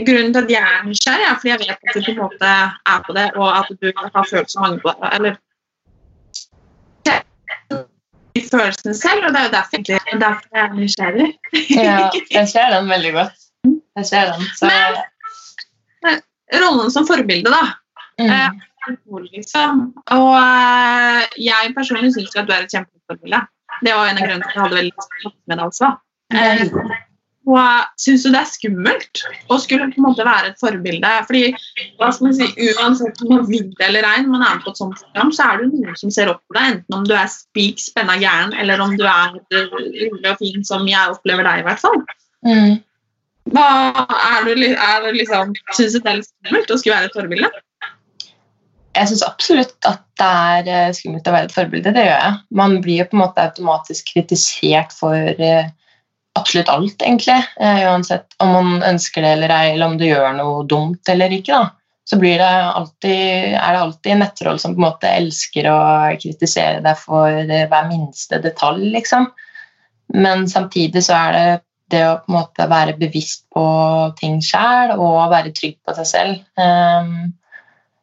Grunnen 0.06 0.30
til 0.30 0.44
at 0.44 0.50
jeg 0.50 0.62
er 0.62 0.84
nysgjerrig, 0.86 1.24
er 1.26 1.38
fordi 1.40 1.50
jeg 1.50 1.60
vet 1.62 1.70
at 1.74 1.96
du 1.96 2.04
på 2.04 2.12
en 2.12 2.18
måte 2.20 2.50
er 2.94 3.00
på 3.06 3.14
det, 3.16 3.24
og 3.34 3.48
at 3.58 3.72
du 3.82 3.88
har 3.98 4.28
følt 4.30 4.52
så 4.52 4.60
mange 4.62 4.78
på 4.84 4.92
det. 5.00 5.08
Eller 5.16 5.34
følelsene 8.52 8.94
selv, 8.94 9.26
og 9.26 9.34
det 9.34 9.40
er 9.40 9.48
jo 9.48 9.54
derfor, 9.56 9.76
derfor 10.22 10.46
jeg 10.54 10.62
er 10.62 10.76
nysgjerrig. 10.76 11.28
ja, 11.74 11.96
jeg 12.38 12.48
ser 12.48 12.70
den 12.76 12.88
veldig 12.88 13.12
godt. 13.18 13.41
Jeg 13.68 14.08
ser 14.08 14.32
den. 14.32 14.44
Så... 14.58 14.70
Men 16.02 16.20
rollen 16.62 16.90
som 16.90 17.06
forbilde, 17.08 17.52
da. 17.52 17.62
Mm. 18.20 18.30
Eh, 18.30 18.50
liksom. 19.32 19.86
Og 20.16 20.34
eh, 20.38 21.22
jeg 21.40 21.74
personlig 21.76 22.12
syns 22.16 22.36
at 22.36 22.48
du 22.48 22.54
er 22.54 22.66
et 22.66 22.74
kjempeforbilde. 22.74 23.44
Det 23.82 23.94
var 23.96 24.10
en 24.10 24.18
av 24.18 24.26
grunnene 24.26 24.44
til 24.44 24.50
at 24.50 24.56
jeg 24.56 24.64
hadde 24.66 24.80
veldig 24.80 25.06
å 25.06 25.32
med 25.48 25.56
det. 25.56 25.64
altså. 25.64 25.94
Eh, 26.32 27.00
og 27.42 27.86
syns 27.98 28.22
du 28.22 28.28
det 28.30 28.38
er 28.38 28.50
skummelt 28.52 29.22
å 29.50 29.56
skulle 29.58 29.88
på 29.90 29.98
en 29.98 30.04
måte 30.04 30.26
være 30.26 30.52
et 30.52 30.60
forbilde? 30.60 31.10
Fordi 31.26 31.40
hva 31.98 32.12
skal 32.14 32.28
man 32.28 32.36
si, 32.38 32.46
Uansett 32.70 33.18
om 33.24 33.32
man 33.34 33.48
vil 33.48 33.72
eller 33.82 34.06
ei, 34.06 34.20
man 34.28 34.44
er 34.46 34.60
på 34.62 34.70
et 34.70 34.78
sånt 34.78 35.00
program, 35.00 35.32
så 35.34 35.48
er 35.48 35.62
det 35.62 35.72
noen 35.72 35.98
som 35.98 36.12
ser 36.14 36.30
opp 36.30 36.42
på 36.46 36.56
deg. 36.58 36.76
Enten 36.76 36.98
om 37.00 37.08
du 37.08 37.16
er 37.18 37.26
spik 37.32 37.82
spenna 37.82 38.14
gæren, 38.22 38.54
eller 38.62 38.84
om 38.84 38.94
du 38.98 39.02
er 39.10 39.34
rolig 39.58 40.30
og 40.30 40.38
fin, 40.38 40.62
som 40.68 40.86
jeg 40.86 41.16
opplever 41.16 41.48
deg, 41.48 41.64
i 41.64 41.66
hvert 41.66 41.82
fall. 41.82 41.98
Mm. 42.46 42.78
Hva, 43.50 43.66
er 44.06 44.46
du, 44.46 44.64
er 44.70 45.02
du 45.02 45.10
liksom, 45.16 45.52
Syns 45.74 45.96
du 45.96 46.00
det 46.00 46.10
er 46.12 46.18
litt 46.20 46.30
skummelt 46.30 46.70
å 46.72 46.78
skulle 46.78 46.98
være 46.98 47.10
et 47.10 47.18
forbilde? 47.18 47.50
Jeg 48.92 49.08
syns 49.08 49.24
absolutt 49.24 49.88
at 49.88 50.02
det 50.20 50.28
er 50.28 50.70
eh, 50.70 50.94
skummelt 50.94 51.28
å 51.28 51.34
være 51.34 51.48
et 51.48 51.54
forbilde. 51.54 51.94
Det 51.96 52.04
gjør 52.04 52.18
jeg. 52.18 52.40
Man 52.60 52.80
blir 52.84 53.00
jo 53.00 53.06
på 53.08 53.16
en 53.16 53.22
måte 53.24 53.46
automatisk 53.46 54.12
kritisert 54.12 54.92
for 54.94 55.40
uh, 55.40 55.70
absolutt 56.38 56.70
alt, 56.70 56.98
egentlig. 57.00 57.38
Uh, 57.56 57.80
uansett 57.88 58.36
om 58.44 58.52
man 58.52 58.84
ønsker 58.92 59.24
det 59.24 59.30
eller 59.38 59.54
ei, 59.56 59.70
eller 59.72 59.88
om 59.88 59.96
du 59.96 60.04
gjør 60.06 60.36
noe 60.36 60.66
dumt 60.68 61.08
eller 61.08 61.32
ikke. 61.34 61.56
da. 61.56 61.72
Så 62.04 62.18
det 62.20 62.36
alltid, 62.44 63.56
er 63.56 63.72
det 63.72 63.80
alltid 63.80 64.20
nettroll 64.20 64.58
som 64.60 64.74
på 64.74 64.82
en 64.82 64.88
måte 64.90 65.08
elsker 65.08 65.68
å 65.70 65.80
kritisere 66.20 66.82
deg 66.84 66.98
for 66.98 67.46
hver 67.48 67.86
minste 67.88 68.42
detalj, 68.42 68.90
liksom. 68.92 69.30
Men 70.12 70.44
samtidig 70.50 71.04
så 71.06 71.16
er 71.16 71.36
det 71.36 71.46
det 71.92 72.02
å 72.08 72.16
på 72.22 72.32
en 72.32 72.38
måte 72.38 72.66
være 72.70 72.96
bevisst 73.00 73.44
på 73.52 73.64
ting 74.18 74.40
sjæl 74.44 74.96
og 74.96 75.30
være 75.32 75.54
trygg 75.56 75.78
på 75.84 75.94
seg 76.00 76.08
selv. 76.08 76.42
Um, 76.56 77.32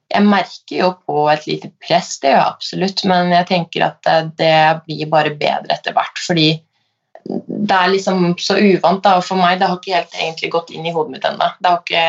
jeg 0.10 0.26
merker 0.26 0.80
jo 0.80 0.94
på 1.06 1.28
et 1.30 1.46
lite 1.46 1.70
press, 1.84 2.16
det 2.22 2.32
gjør 2.32 2.40
jeg 2.40 2.54
absolutt, 2.56 3.04
men 3.10 3.36
jeg 3.36 3.50
tenker 3.52 3.86
at 3.92 4.10
det 4.40 4.56
blir 4.88 5.12
bare 5.12 5.36
bedre 5.38 5.76
etter 5.76 5.94
hvert. 5.94 6.18
Fordi 6.26 6.50
det 7.30 7.76
er 7.76 7.92
liksom 7.94 8.32
så 8.42 8.58
uvant 8.58 9.04
da, 9.06 9.20
for 9.22 9.38
meg. 9.38 9.60
Det 9.60 9.68
har 9.70 9.78
ikke 9.78 9.98
helt 9.98 10.18
egentlig 10.18 10.52
gått 10.56 10.72
inn 10.74 10.88
i 10.88 10.94
hodet 10.96 11.14
mitt 11.14 11.28
ennå. 11.28 11.52
Det, 11.62 12.00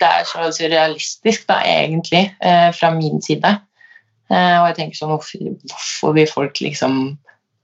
det, 0.00 0.08
er 0.08 0.28
så 0.28 0.48
surrealistisk 0.56 1.44
da, 1.50 1.58
egentlig, 1.68 2.24
eh, 2.40 2.70
fra 2.76 2.92
min 2.94 3.20
side. 3.24 3.50
Eh, 4.32 4.56
og 4.62 4.70
jeg 4.70 4.78
tenker 4.78 5.00
sånn 5.00 5.12
hvorfor, 5.12 5.52
hvorfor 5.68 6.16
vil 6.16 6.30
folk 6.30 6.62
liksom 6.64 7.02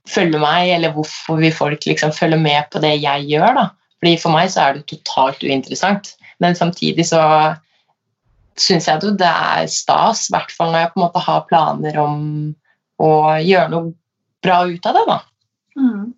følge 0.09 0.39
meg, 0.41 0.71
eller 0.75 0.93
hvorfor 0.95 1.39
vil 1.41 1.53
folk 1.53 1.85
liksom 1.85 2.13
følge 2.15 2.39
med 2.41 2.69
på 2.71 2.81
det 2.83 2.95
jeg 3.01 3.27
gjør. 3.29 3.53
da. 3.57 3.67
Fordi 4.01 4.15
For 4.21 4.33
meg 4.33 4.51
så 4.51 4.63
er 4.63 4.77
det 4.77 4.87
totalt 4.89 5.43
uinteressant, 5.43 6.15
men 6.41 6.57
samtidig 6.57 7.05
så 7.11 7.21
syns 8.59 8.87
jeg 8.89 9.01
jo 9.03 9.13
det 9.17 9.29
er 9.29 9.67
stas, 9.71 10.27
i 10.27 10.33
hvert 10.35 10.51
fall 10.53 10.73
når 10.73 10.83
jeg 10.83 10.91
på 10.93 10.99
en 10.99 11.05
måte 11.05 11.25
har 11.25 11.45
planer 11.49 11.99
om 12.01 12.17
å 13.01 13.11
gjøre 13.41 13.69
noe 13.71 13.93
bra 14.43 14.63
ut 14.69 14.89
av 14.89 14.97
det. 14.97 15.05
da. 15.07 15.19
Mm. 15.77 16.09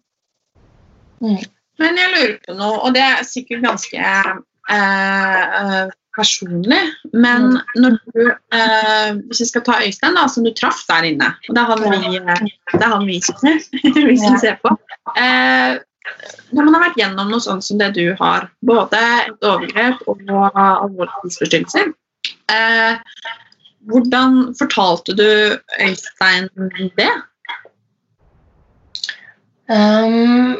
Mm. 1.24 1.44
Men 1.82 2.00
jeg 2.00 2.14
lurer 2.14 2.40
på 2.46 2.56
noe, 2.58 2.80
og 2.80 2.96
det 2.96 3.04
er 3.04 3.28
sikkert 3.28 3.64
ganske 3.66 4.00
eh, 4.00 5.94
personlig, 6.16 6.82
men 7.14 7.58
når 7.80 7.98
du 8.14 8.22
eh, 8.30 9.16
Hvis 9.30 9.42
vi 9.42 9.48
skal 9.50 9.64
ta 9.66 9.80
Øystein, 9.82 10.18
da, 10.18 10.28
som 10.30 10.46
du 10.46 10.52
traff 10.56 10.84
der 10.90 11.08
inne 11.10 11.32
og 11.48 11.56
Det 11.56 11.62
er 11.62 11.72
han 11.72 11.84
vi, 11.84 12.20
det 12.74 12.82
er 12.82 12.94
han 12.94 13.08
vi, 13.08 13.18
vi 14.12 14.18
som 14.22 14.38
ser 14.42 14.60
på. 14.64 14.76
Eh, 15.18 15.80
når 16.54 16.68
man 16.68 16.76
har 16.76 16.86
vært 16.88 17.00
gjennom 17.00 17.32
noe 17.32 17.44
sånt 17.44 17.66
som 17.66 17.80
det 17.80 17.94
du 17.96 18.06
har, 18.20 18.50
både 18.66 19.00
et 19.24 19.48
overgrep 19.48 20.04
og 20.12 20.24
alvorlige 20.30 21.14
spiseforstyrrelser, 21.22 21.94
eh, 22.52 23.24
hvordan 23.90 24.54
fortalte 24.60 25.16
du 25.18 25.30
Øystein 25.82 26.50
det? 26.98 27.14
Um, 29.72 30.58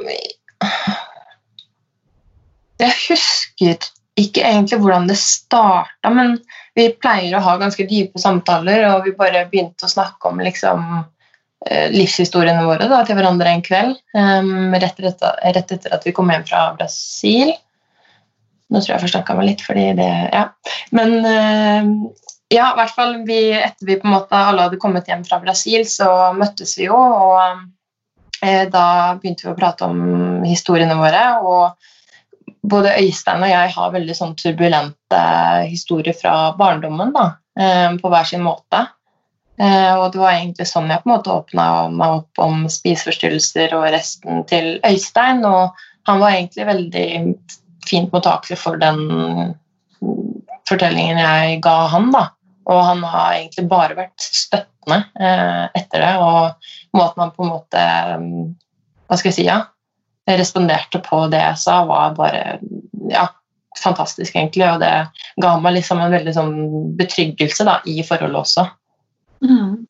jeg 2.80 2.94
husker 3.08 3.90
ikke 4.20 4.44
egentlig 4.46 4.78
hvordan 4.82 5.08
det 5.10 5.18
starta, 5.18 6.12
men 6.14 6.38
vi 6.78 6.88
pleier 7.02 7.34
å 7.38 7.42
ha 7.46 7.56
ganske 7.62 7.86
dype 7.90 8.22
samtaler, 8.22 8.86
og 8.92 9.08
vi 9.08 9.16
bare 9.18 9.46
begynte 9.50 9.88
å 9.88 9.92
snakke 9.92 10.30
om 10.30 10.42
liksom, 10.44 11.04
eh, 11.66 11.90
livshistoriene 11.94 12.66
våre 12.66 12.90
da, 12.92 13.02
til 13.06 13.18
hverandre 13.18 13.50
en 13.50 13.64
kveld. 13.66 14.00
Um, 14.14 14.74
rett, 14.74 15.00
etter, 15.00 15.38
rett, 15.44 15.72
etter, 15.78 15.94
at 15.94 16.06
vi 16.06 16.14
kom 16.14 16.30
hjem 16.34 16.46
fra 16.50 16.66
Brasil. 16.78 17.54
Nå 18.70 18.82
tror 18.82 18.94
jeg 18.94 18.98
jeg 18.98 19.06
forsnakka 19.08 19.38
meg 19.38 19.50
litt, 19.52 19.64
fordi 19.66 19.88
det 19.98 20.12
Ja. 20.34 20.48
Men 20.92 21.16
uh, 21.26 22.10
ja, 22.54 22.68
i 22.70 22.78
hvert 22.78 22.94
fall 22.94 23.16
vi, 23.26 23.40
etter 23.58 23.88
vi 23.88 23.98
på 23.98 24.06
en 24.06 24.14
måte 24.14 24.38
alle 24.38 24.68
hadde 24.68 24.82
kommet 24.82 25.10
hjem 25.10 25.26
fra 25.26 25.42
Brasil, 25.42 25.88
så 25.90 26.10
møttes 26.38 26.78
vi 26.78 26.86
jo, 26.86 26.98
og 26.98 27.66
uh, 28.46 28.66
da 28.70 28.86
begynte 29.18 29.48
vi 29.48 29.54
å 29.54 29.58
prate 29.58 29.90
om 29.90 30.46
historiene 30.46 31.02
våre. 31.02 31.26
og 31.42 31.90
både 32.64 32.96
Øystein 33.02 33.44
og 33.44 33.52
jeg 33.52 33.72
har 33.76 33.94
veldig 33.94 34.16
sånn 34.18 34.36
turbulente 34.40 35.22
historier 35.68 36.16
fra 36.18 36.54
barndommen 36.60 37.14
da, 37.16 37.30
på 38.00 38.12
hver 38.12 38.28
sin 38.30 38.46
måte. 38.46 38.86
Og 39.60 40.06
det 40.14 40.18
var 40.18 40.32
egentlig 40.34 40.66
sånn 40.66 40.88
jeg 40.90 41.04
på 41.04 41.10
en 41.10 41.14
måte 41.14 41.34
åpna 41.34 41.66
meg 41.94 42.16
opp 42.22 42.42
om 42.42 42.64
spiseforstyrrelser 42.72 43.76
og 43.78 43.90
resten 43.94 44.42
til 44.50 44.80
Øystein. 44.88 45.44
Og 45.46 45.76
han 46.10 46.24
var 46.24 46.34
egentlig 46.34 46.66
veldig 46.72 47.08
fint 47.86 48.16
mottakelig 48.16 48.58
for 48.60 48.80
den 48.82 49.04
fortellingen 50.70 51.22
jeg 51.22 51.60
ga 51.64 51.76
han. 51.94 52.10
da. 52.16 52.30
Og 52.72 52.80
han 52.88 53.04
har 53.04 53.36
egentlig 53.36 53.68
bare 53.72 53.98
vært 53.98 54.24
støttende 54.24 55.02
eh, 55.20 55.66
etter 55.76 56.04
det. 56.04 56.14
Og 56.24 56.98
måten 56.98 57.26
han 57.26 57.34
på 57.36 57.46
en 57.46 57.54
måte 57.54 57.86
Hva 59.08 59.20
skal 59.20 59.30
jeg 59.32 59.38
si? 59.38 59.48
ja, 59.50 59.60
responderte 60.28 61.02
på 61.04 61.26
det 61.32 61.42
jeg 61.42 61.60
sa, 61.60 61.80
var 61.90 62.14
bare 62.18 62.60
ja, 63.12 63.28
fantastisk, 63.84 64.36
egentlig. 64.36 64.68
Og 64.70 64.80
det 64.84 64.94
ga 65.44 65.56
meg 65.62 65.78
liksom 65.78 66.02
en 66.02 66.14
veldig 66.14 66.36
sånn 66.36 66.54
betryggelse 67.00 67.68
da, 67.68 67.80
i 67.90 68.00
forholdet 68.08 68.42
også. 68.44 68.68
Mm. 69.44 69.84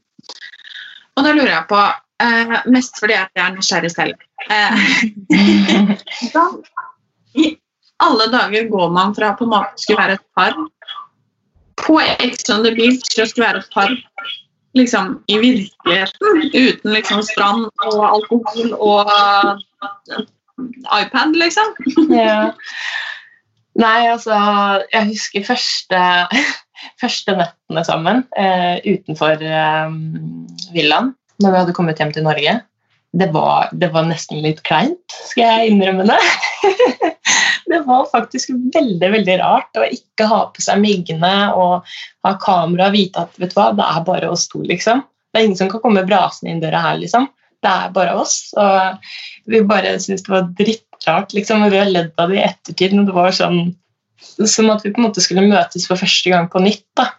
Og 1.13 1.26
da 1.26 1.34
lurer 1.34 1.54
jeg 1.54 1.67
på, 1.69 1.82
eh, 2.26 2.56
mest 2.74 2.98
fordi 3.02 3.17
jeg 3.17 3.43
er 3.43 3.52
nysgjerrig 3.54 3.91
selv 3.93 4.24
eh, 4.50 4.88
da, 6.34 6.46
I 7.38 7.52
alle 8.04 8.28
dager 8.34 8.65
går 8.72 8.89
man 8.96 9.13
fra 9.15 9.34
på 9.38 9.46
en 9.46 9.54
måte 9.54 9.84
skulle 9.84 10.02
være 10.02 10.17
et 10.17 10.26
par 10.34 10.58
på 11.84 12.00
Ex 12.02 12.50
on 12.54 12.65
the 12.65 12.74
Beach 12.74 13.06
til 13.12 13.24
å 13.24 13.30
skulle 13.30 13.52
være 13.52 13.62
et 13.62 13.76
par 13.76 13.93
liksom 14.77 15.23
i 15.27 15.38
virkeligheten, 15.38 16.43
uten 16.53 16.93
liksom 16.93 17.23
strand 17.25 17.69
og 17.86 18.03
alkohol 18.09 18.73
og 18.77 19.12
iPad, 21.01 21.36
liksom. 21.38 21.73
ja. 22.13 22.51
Nei, 23.73 24.05
altså 24.05 24.36
Jeg 24.93 25.07
husker 25.09 25.45
første, 25.47 26.01
første 27.01 27.38
nettene 27.39 27.86
sammen 27.88 28.21
eh, 28.38 28.77
utenfor 28.86 29.41
eh, 29.41 29.97
villaen 30.75 31.13
når 31.41 31.49
vi 31.49 31.59
hadde 31.63 31.73
kommet 31.75 31.99
hjem 31.99 32.13
til 32.13 32.23
Norge. 32.27 32.59
Det 33.13 33.27
var, 33.33 33.69
det 33.77 33.89
var 33.93 34.05
nesten 34.07 34.39
litt 34.41 34.62
kleint, 34.65 35.17
skal 35.29 35.43
jeg 35.43 35.73
innrømme 35.73 36.05
det. 36.07 36.19
det 37.73 37.81
var 37.88 38.05
faktisk 38.12 38.51
veldig 38.73 39.09
veldig 39.17 39.38
rart 39.41 39.79
å 39.79 39.86
ikke 39.88 40.27
ha 40.29 40.41
på 40.53 40.63
seg 40.63 40.81
miggene 40.81 41.33
og 41.57 41.95
ha 42.25 42.33
kamera 42.41 42.89
og 42.89 42.97
vite 42.97 43.25
at 43.25 43.39
vet 43.41 43.53
du 43.53 43.57
hva, 43.59 43.71
det 43.75 43.88
er 43.89 44.05
bare 44.07 44.29
oss 44.31 44.47
to. 44.51 44.62
liksom. 44.69 45.03
Det 45.33 45.39
er 45.41 45.47
ingen 45.47 45.59
som 45.59 45.71
kan 45.71 45.81
komme 45.83 46.05
brasende 46.07 46.53
inn 46.53 46.62
døra 46.62 46.81
her. 46.83 46.99
liksom. 47.01 47.27
Det 47.63 47.71
er 47.71 47.93
bare 47.95 48.15
oss. 48.19 48.36
Og 48.59 49.07
vi 49.49 49.62
bare 49.65 49.95
syntes 50.01 50.25
det 50.25 50.33
var 50.33 50.49
drittrart. 50.59 51.33
liksom, 51.33 51.63
og 51.65 51.71
Vi 51.73 51.79
har 51.81 51.89
ledd 51.89 52.12
av 52.21 52.29
det 52.29 52.38
i 52.39 52.45
ettertid. 52.45 52.97
og 52.99 53.07
det 53.09 53.15
var 53.15 53.31
sånn 53.31 53.75
Som 54.47 54.69
at 54.71 54.86
vi 54.86 54.91
på 54.93 55.01
en 55.01 55.09
måte 55.09 55.21
skulle 55.23 55.43
møtes 55.49 55.88
for 55.88 55.99
første 55.99 56.29
gang 56.29 56.49
på 56.49 56.62
nytt. 56.63 56.86
da, 56.95 57.09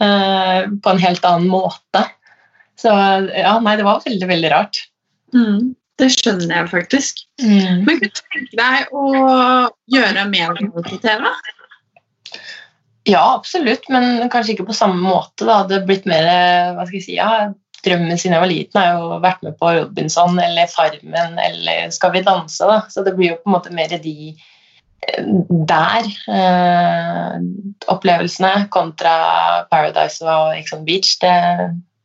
eh, 0.00 0.68
På 0.82 0.90
en 0.90 1.02
helt 1.02 1.24
annen 1.24 1.48
måte. 1.48 2.04
Så 2.76 2.92
ja, 3.32 3.58
nei, 3.60 3.76
det 3.76 3.84
var 3.84 4.04
veldig, 4.04 4.28
veldig 4.28 4.50
rart. 4.52 4.76
Mm, 5.34 5.74
det 6.00 6.10
skjønner 6.12 6.52
jeg 6.52 6.70
faktisk. 6.72 7.22
Mm. 7.42 7.84
Men 7.86 8.00
kunne 8.00 8.10
du 8.10 8.24
tenke 8.34 8.58
deg 8.60 8.96
å 8.96 9.04
gjøre 9.92 10.24
mer 10.30 10.58
på 10.74 10.98
TV? 11.04 11.28
Ja, 13.06 13.22
absolutt, 13.36 13.86
men 13.92 14.26
kanskje 14.32 14.56
ikke 14.56 14.68
på 14.72 14.76
samme 14.76 14.98
måte. 14.98 15.46
Da. 15.46 15.62
Det 15.62 15.78
hadde 15.78 15.86
blitt 15.88 16.08
mer 16.10 16.26
hva 16.76 16.84
skal 16.88 16.98
jeg 16.98 17.06
si, 17.06 17.20
ja, 17.20 17.30
Drømmen 17.86 18.18
siden 18.18 18.34
jeg 18.34 18.42
var 18.42 18.50
liten 18.50 18.80
har 18.80 18.96
jo 18.96 19.18
vært 19.22 19.42
med 19.46 19.54
på 19.60 19.68
Robinson 19.76 20.40
eller 20.42 20.66
Farmen 20.72 21.36
eller 21.38 21.92
Skal 21.94 22.10
vi 22.16 22.24
danse. 22.26 22.66
Da. 22.66 22.80
Så 22.90 23.04
det 23.06 23.12
blir 23.14 23.34
jo 23.34 23.36
på 23.44 23.50
en 23.50 23.54
måte 23.54 23.74
mer 23.74 23.92
de 24.02 24.34
der 25.70 26.08
eh, 26.32 27.36
opplevelsene 27.92 28.66
kontra 28.74 29.12
Paradise 29.70 30.24
og 30.24 30.56
Exxon 30.56 30.82
Beach. 30.88 31.14
Det, 31.22 31.34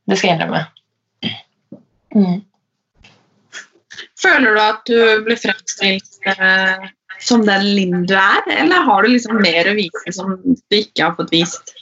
det 0.06 0.19
skal 0.19 0.30
jeg 0.30 0.38
innrømme. 0.38 0.63
Mm. 2.13 2.41
Føler 4.21 4.53
du 4.53 4.62
at 4.62 4.81
du 4.89 4.97
blir 5.25 5.39
fremstilt 5.39 6.29
eh, 6.29 6.89
som 7.21 7.45
den 7.45 7.67
Linn 7.75 8.05
du 8.10 8.15
er, 8.17 8.41
eller 8.53 8.86
har 8.88 9.03
du 9.03 9.13
liksom 9.13 9.39
mer 9.41 9.69
å 9.69 9.77
vise 9.77 10.13
som 10.15 10.36
du 10.41 10.77
ikke 10.77 11.07
har 11.07 11.15
fått 11.17 11.34
vist? 11.34 11.73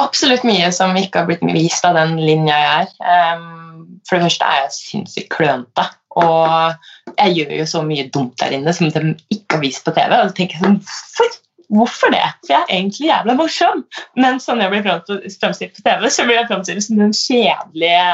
Absolutt 0.00 0.46
mye 0.48 0.70
som 0.72 0.96
ikke 0.96 1.22
har 1.22 1.28
blitt 1.28 1.44
vist 1.52 1.84
av 1.84 1.98
den 1.98 2.16
Linn 2.20 2.48
jeg 2.48 2.68
er. 2.70 2.88
Um, 3.36 4.00
for 4.08 4.16
det 4.16 4.30
første 4.30 4.48
er 4.48 4.62
jeg 4.62 4.76
sinnssykt 4.76 5.32
klønete. 5.34 5.86
Og 6.20 7.12
jeg 7.20 7.36
gjør 7.36 7.52
jo 7.60 7.68
så 7.68 7.84
mye 7.86 8.08
dumt 8.12 8.40
der 8.40 8.56
inne 8.56 8.72
som 8.74 8.88
de 8.90 9.12
ikke 9.30 9.58
har 9.58 9.62
vist 9.62 9.84
på 9.84 9.94
TV. 9.96 10.16
Og 10.16 10.32
så 10.32 10.36
tenker 10.38 10.56
jeg 10.56 10.64
sånn, 10.64 10.80
hvorfor, 10.88 11.36
hvorfor 11.80 12.14
det? 12.16 12.24
For 12.46 12.54
jeg 12.54 12.64
er 12.64 12.74
egentlig 12.78 13.10
jævla 13.10 13.36
morsom. 13.38 13.84
Men 14.16 14.40
sånn 14.42 14.64
jeg 14.64 14.72
blir 14.72 14.88
fremstilt 14.88 15.76
på 15.76 15.84
TV, 15.84 16.08
så 16.08 16.26
blir 16.26 16.40
jeg 16.40 16.48
fremstilt 16.48 16.86
som 16.86 17.04
den 17.04 17.16
kjedelige 17.16 18.08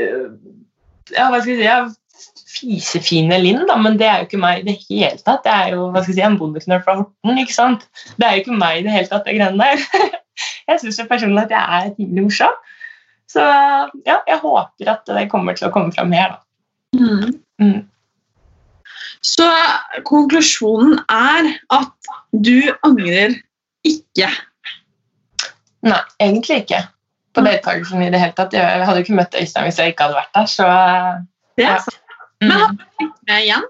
uh, 0.00 0.28
ja, 1.12 1.28
hva 1.28 1.40
skal 1.42 1.52
jeg 1.52 1.60
si, 1.60 2.00
fisefine 2.54 3.38
Linn, 3.42 3.64
da, 3.68 3.76
men 3.80 3.98
det 4.00 4.06
er 4.08 4.20
jo 4.20 4.28
ikke 4.28 4.42
meg 4.42 4.60
i 4.62 4.66
det 4.68 4.76
hele 4.88 5.18
tatt. 5.22 5.42
Det 5.46 5.54
er 5.54 5.72
jo 5.74 5.88
hva 5.88 6.02
skal 6.02 6.14
jeg 6.14 6.20
si, 6.20 6.26
en 6.26 6.38
bondeknøl 6.40 6.82
fra 6.84 6.98
Horten. 7.00 7.40
ikke 7.42 7.56
sant? 7.56 7.88
Det 8.18 8.26
er 8.26 8.36
jo 8.36 8.44
ikke 8.44 8.60
meg 8.60 8.80
i 8.80 8.84
det 8.86 8.94
hele 8.94 9.10
tatt, 9.10 9.26
det 9.26 9.36
greiene 9.38 9.64
der. 9.64 10.12
jeg 10.70 10.82
syns 10.82 11.02
personlig 11.10 11.46
at 11.46 11.56
jeg 11.56 11.80
er 11.80 11.90
rimelig 11.98 12.28
morsom. 12.28 12.60
Så 13.34 13.42
ja, 14.06 14.20
jeg 14.28 14.38
håper 14.42 14.92
at 14.92 15.10
det 15.10 15.26
kommer 15.32 15.58
til 15.58 15.68
å 15.68 15.74
komme 15.74 15.94
fram 15.94 16.14
her, 16.14 16.36
da. 16.36 16.40
Mm. 16.94 17.34
Mm. 17.58 17.82
Så 19.24 19.46
konklusjonen 20.06 20.98
er 21.10 21.48
at 21.72 22.10
du 22.44 22.58
angrer 22.86 23.38
ikke? 23.88 24.28
Nei, 25.84 26.00
egentlig 26.22 26.62
ikke. 26.62 26.84
På 27.34 27.42
deltakelsen 27.42 28.04
i 28.04 28.10
det 28.12 28.20
hele 28.20 28.36
tatt. 28.36 28.54
Jeg 28.54 28.84
hadde 28.86 29.00
jo 29.00 29.06
ikke 29.08 29.18
møtt 29.18 29.36
Øystein 29.40 29.66
hvis 29.66 29.80
jeg 29.80 29.94
ikke 29.94 30.06
hadde 30.06 30.20
vært 30.20 30.36
der, 30.36 30.50
så 30.50 30.68
Det 31.58 31.66
ja. 31.66 31.78
Men 32.48 32.60
har 32.60 32.72
du 32.76 32.84
tenkt 32.98 33.18
med 33.28 33.42
igjen? 33.46 33.66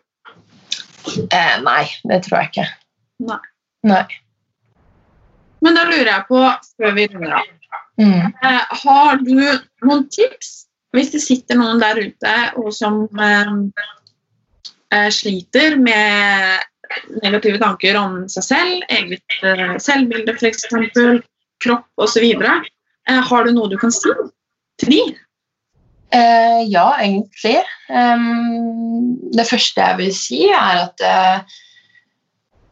Eh, 1.30 1.57
nei, 1.62 1.82
det 2.11 2.20
tror 2.24 2.40
jeg 2.40 2.51
ikke. 2.53 2.66
Nei. 3.28 3.40
Nei. 3.84 4.05
Men 5.64 5.76
da 5.78 5.84
lurer 5.88 6.11
jeg 6.11 6.26
på, 6.28 6.40
før 6.78 6.96
vi 6.98 7.11
runder 7.12 7.36
av 7.40 7.51
Mm. 7.94 8.32
eh, 8.42 8.62
Har 8.82 9.20
du 9.22 9.36
noen 9.86 10.01
tips 10.11 10.64
hvis 10.94 11.12
det 11.12 11.20
sitter 11.22 11.55
noen 11.55 11.78
der 11.78 12.01
ute 12.03 12.32
og 12.59 12.72
som 12.74 13.05
eh, 13.22 13.53
eh, 14.90 15.11
sliter 15.14 15.76
med 15.78 16.59
negative 17.22 17.61
tanker 17.62 17.94
om 17.98 18.16
seg 18.30 18.46
selv, 18.48 18.82
eget 18.90 19.36
eh, 19.46 19.76
selvbilde 19.78 20.34
f.eks., 20.34 20.66
kropp 21.62 21.86
osv.? 22.03 22.26
Eh, 22.42 23.22
har 23.30 23.46
du 23.46 23.55
noe 23.55 23.70
du 23.70 23.78
kan 23.78 23.94
si 23.94 24.11
til 24.82 24.90
de? 24.90 25.01
Eh, 26.12 26.62
ja, 26.70 26.88
egentlig. 27.00 27.59
Um, 27.88 29.14
det 29.34 29.46
første 29.48 29.80
jeg 29.80 29.98
vil 29.98 30.12
si, 30.14 30.42
er 30.52 30.84
at 30.84 31.05
uh, 31.05 31.57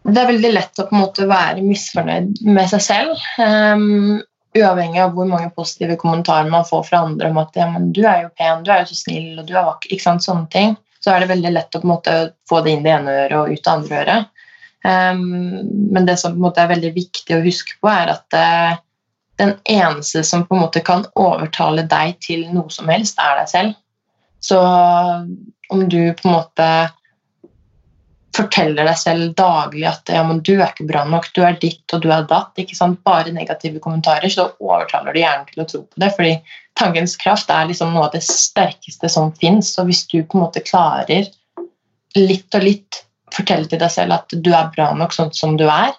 Det 0.02 0.18
er 0.18 0.28
veldig 0.32 0.50
lett 0.52 0.82
å 0.82 0.86
på 0.88 0.96
en 0.96 1.02
måte 1.04 1.26
være 1.30 1.62
misfornøyd 1.64 2.42
med 2.46 2.70
seg 2.72 2.84
selv. 2.84 3.24
Um, 3.38 4.20
uavhengig 4.58 5.00
av 5.00 5.14
hvor 5.16 5.28
mange 5.30 5.50
positive 5.56 5.96
kommentarer 6.00 6.50
man 6.50 6.66
får 6.68 6.84
fra 6.88 7.04
andre 7.06 7.30
om 7.30 7.38
at 7.40 7.56
ja, 7.56 7.68
men 7.70 7.92
'du 7.94 8.02
er 8.04 8.24
jo 8.26 8.32
pen, 8.38 8.64
du 8.66 8.72
er 8.72 8.82
jo 8.82 8.90
så 8.90 8.98
snill, 8.98 9.38
og 9.38 9.46
du 9.48 9.54
er 9.54 9.68
vakker', 9.68 9.94
ikke 9.94 10.04
sant, 10.04 10.26
sånne 10.26 10.50
ting, 10.52 10.74
så 11.02 11.14
er 11.14 11.22
det 11.22 11.30
veldig 11.32 11.52
lett 11.54 11.78
å 11.78 11.80
på 11.80 11.88
en 11.88 11.94
måte 11.94 12.16
få 12.50 12.60
det 12.62 12.74
inn 12.74 12.84
det 12.84 12.92
ene 12.96 13.14
øret 13.24 13.38
og 13.38 13.54
ut 13.54 13.62
det 13.62 13.72
andre 13.72 14.00
øret. 14.02 14.46
Um, 14.82 15.22
men 15.94 16.06
det 16.06 16.18
som 16.18 16.34
på 16.34 16.42
en 16.42 16.46
måte 16.48 16.62
er 16.62 16.72
veldig 16.74 16.92
viktig 16.98 17.38
å 17.38 17.44
huske 17.46 17.78
på, 17.78 17.90
er 17.90 18.12
at 18.16 18.36
uh, 18.36 18.82
den 19.42 19.54
eneste 19.68 20.22
som 20.24 20.46
på 20.46 20.56
en 20.56 20.64
måte 20.64 20.82
kan 20.86 21.04
overtale 21.18 21.84
deg 21.90 22.18
til 22.22 22.46
noe 22.54 22.70
som 22.72 22.90
helst, 22.92 23.20
er 23.20 23.40
deg 23.40 23.50
selv. 23.50 23.78
Så 24.42 24.58
om 25.72 25.86
du 25.90 26.00
på 26.18 26.28
en 26.28 26.36
måte 26.36 26.68
forteller 28.32 28.88
deg 28.88 28.96
selv 28.96 29.34
daglig 29.36 29.84
at 29.90 30.08
ja, 30.08 30.22
men 30.24 30.40
du 30.44 30.54
er 30.54 30.70
ikke 30.70 30.88
bra 30.88 31.04
nok, 31.08 31.28
du 31.36 31.42
er 31.44 31.58
ditt 31.60 31.92
og 31.92 32.02
du 32.04 32.08
er 32.14 32.24
datt, 32.28 32.56
ikke 32.58 32.76
sant? 32.78 33.02
bare 33.04 33.34
negative 33.34 33.82
kommentarer, 33.82 34.32
så 34.32 34.48
overtaler 34.62 35.12
du 35.12 35.20
hjernen 35.20 35.48
til 35.50 35.64
å 35.64 35.68
tro 35.68 35.82
på 35.84 36.02
det. 36.02 36.10
fordi 36.16 36.34
tankens 36.78 37.18
kraft 37.20 37.52
er 37.52 37.68
liksom 37.68 37.92
noe 37.92 38.08
av 38.08 38.16
det 38.16 38.22
sterkeste 38.24 39.10
som 39.12 39.34
fins. 39.36 39.74
Og 39.78 39.90
hvis 39.90 40.06
du 40.08 40.22
på 40.22 40.38
en 40.38 40.46
måte 40.46 40.64
klarer 40.64 41.28
litt 42.16 42.56
og 42.56 42.64
litt 42.64 43.02
fortelle 43.32 43.68
til 43.68 43.80
deg 43.80 43.92
selv 43.92 44.16
at 44.16 44.32
du 44.32 44.52
er 44.52 44.72
bra 44.72 44.90
nok 44.96 45.12
sånn 45.16 45.32
som 45.36 45.58
du 45.60 45.66
er, 45.68 45.92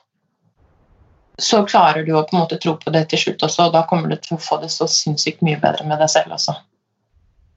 så 1.42 1.64
klarer 1.66 2.06
du 2.06 2.14
å 2.14 2.24
på 2.28 2.36
en 2.36 2.44
måte 2.44 2.60
tro 2.62 2.76
på 2.78 2.92
det 2.94 3.08
til 3.12 3.22
slutt 3.22 3.46
også, 3.46 3.68
og 3.68 3.74
da 3.76 3.84
kommer 3.90 4.12
du 4.12 4.18
til 4.22 4.38
å 4.38 4.44
få 4.44 4.60
det 4.62 4.70
så 4.74 4.88
sinnssykt 4.90 5.42
mye 5.46 5.60
bedre 5.62 5.86
med 5.90 6.02
deg 6.02 6.12
selv 6.14 6.36
også. 6.38 6.56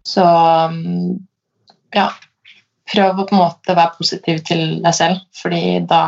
Så 0.06 0.24
ja 1.96 2.08
Prøv 2.86 3.18
å 3.18 3.24
på 3.26 3.34
en 3.34 3.40
måte 3.40 3.74
være 3.74 3.96
positiv 3.98 4.44
til 4.46 4.76
deg 4.84 4.94
selv, 4.94 5.22
fordi 5.34 5.80
da 5.90 6.02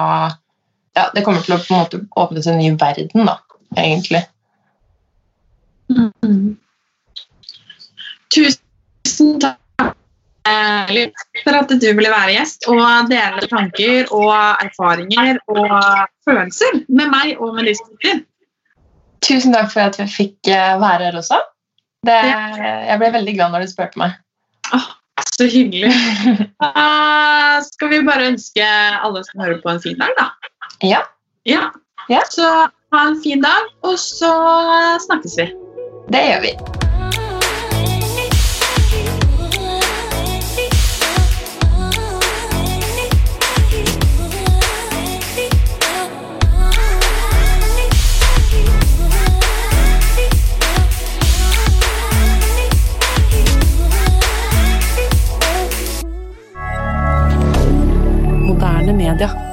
ja, 0.95 1.09
Det 1.15 1.25
kommer 1.27 1.43
til 1.43 1.57
å 1.57 1.59
på 1.59 1.75
en 1.75 1.81
måte 1.81 1.99
åpne 2.23 2.43
seg 2.43 2.55
en 2.55 2.63
ny 2.63 2.69
verden, 2.79 3.27
da, 3.27 3.35
egentlig. 3.75 4.23
Mm. 5.91 6.55
Tusen 8.35 9.41
takk 9.43 9.59
for 11.45 11.59
at 11.59 11.73
du 11.73 11.87
ville 11.87 12.13
være 12.13 12.35
gjest 12.37 12.69
og 12.71 13.11
dele 13.11 13.49
tanker 13.51 14.11
og 14.15 14.33
erfaringer 14.65 15.41
og 15.53 15.75
følelser 16.29 16.83
med 16.89 17.13
meg 17.13 17.37
og 17.39 17.55
med 17.57 17.71
de 17.71 17.77
som 17.79 17.91
sitter. 17.93 18.25
Tusen 19.25 19.55
takk 19.55 19.73
for 19.73 19.89
at 19.89 19.99
vi 19.99 20.07
fikk 20.11 20.51
eh, 20.53 20.77
være 20.79 21.09
her 21.09 21.19
også. 21.19 21.41
Det, 22.07 22.15
jeg 22.15 23.01
ble 23.01 23.11
veldig 23.17 23.35
glad 23.35 23.55
når 23.55 23.67
du 23.67 23.73
spurte 23.73 23.99
meg. 24.01 24.15
Oh, 24.77 24.87
så 25.35 25.49
hyggelig. 25.51 25.91
Uh, 26.63 27.59
skal 27.67 27.93
vi 27.93 28.03
bare 28.07 28.31
ønske 28.33 28.65
alle 29.03 29.25
som 29.27 29.43
hører 29.43 29.61
på, 29.63 29.75
en 29.75 29.83
fin 29.83 29.99
dag, 29.99 30.15
da. 30.19 30.29
Ja. 30.87 31.03
ja. 31.47 31.71
ja. 32.11 32.23
Så 32.31 32.49
ha 32.95 33.07
en 33.09 33.23
fin 33.23 33.43
dag, 33.43 33.73
og 33.83 33.99
så 33.99 34.35
snakkes 35.09 35.41
vi. 35.43 35.51
Det 36.13 36.29
gjør 36.31 36.47
vi. 36.47 36.88
rien. 59.17 59.48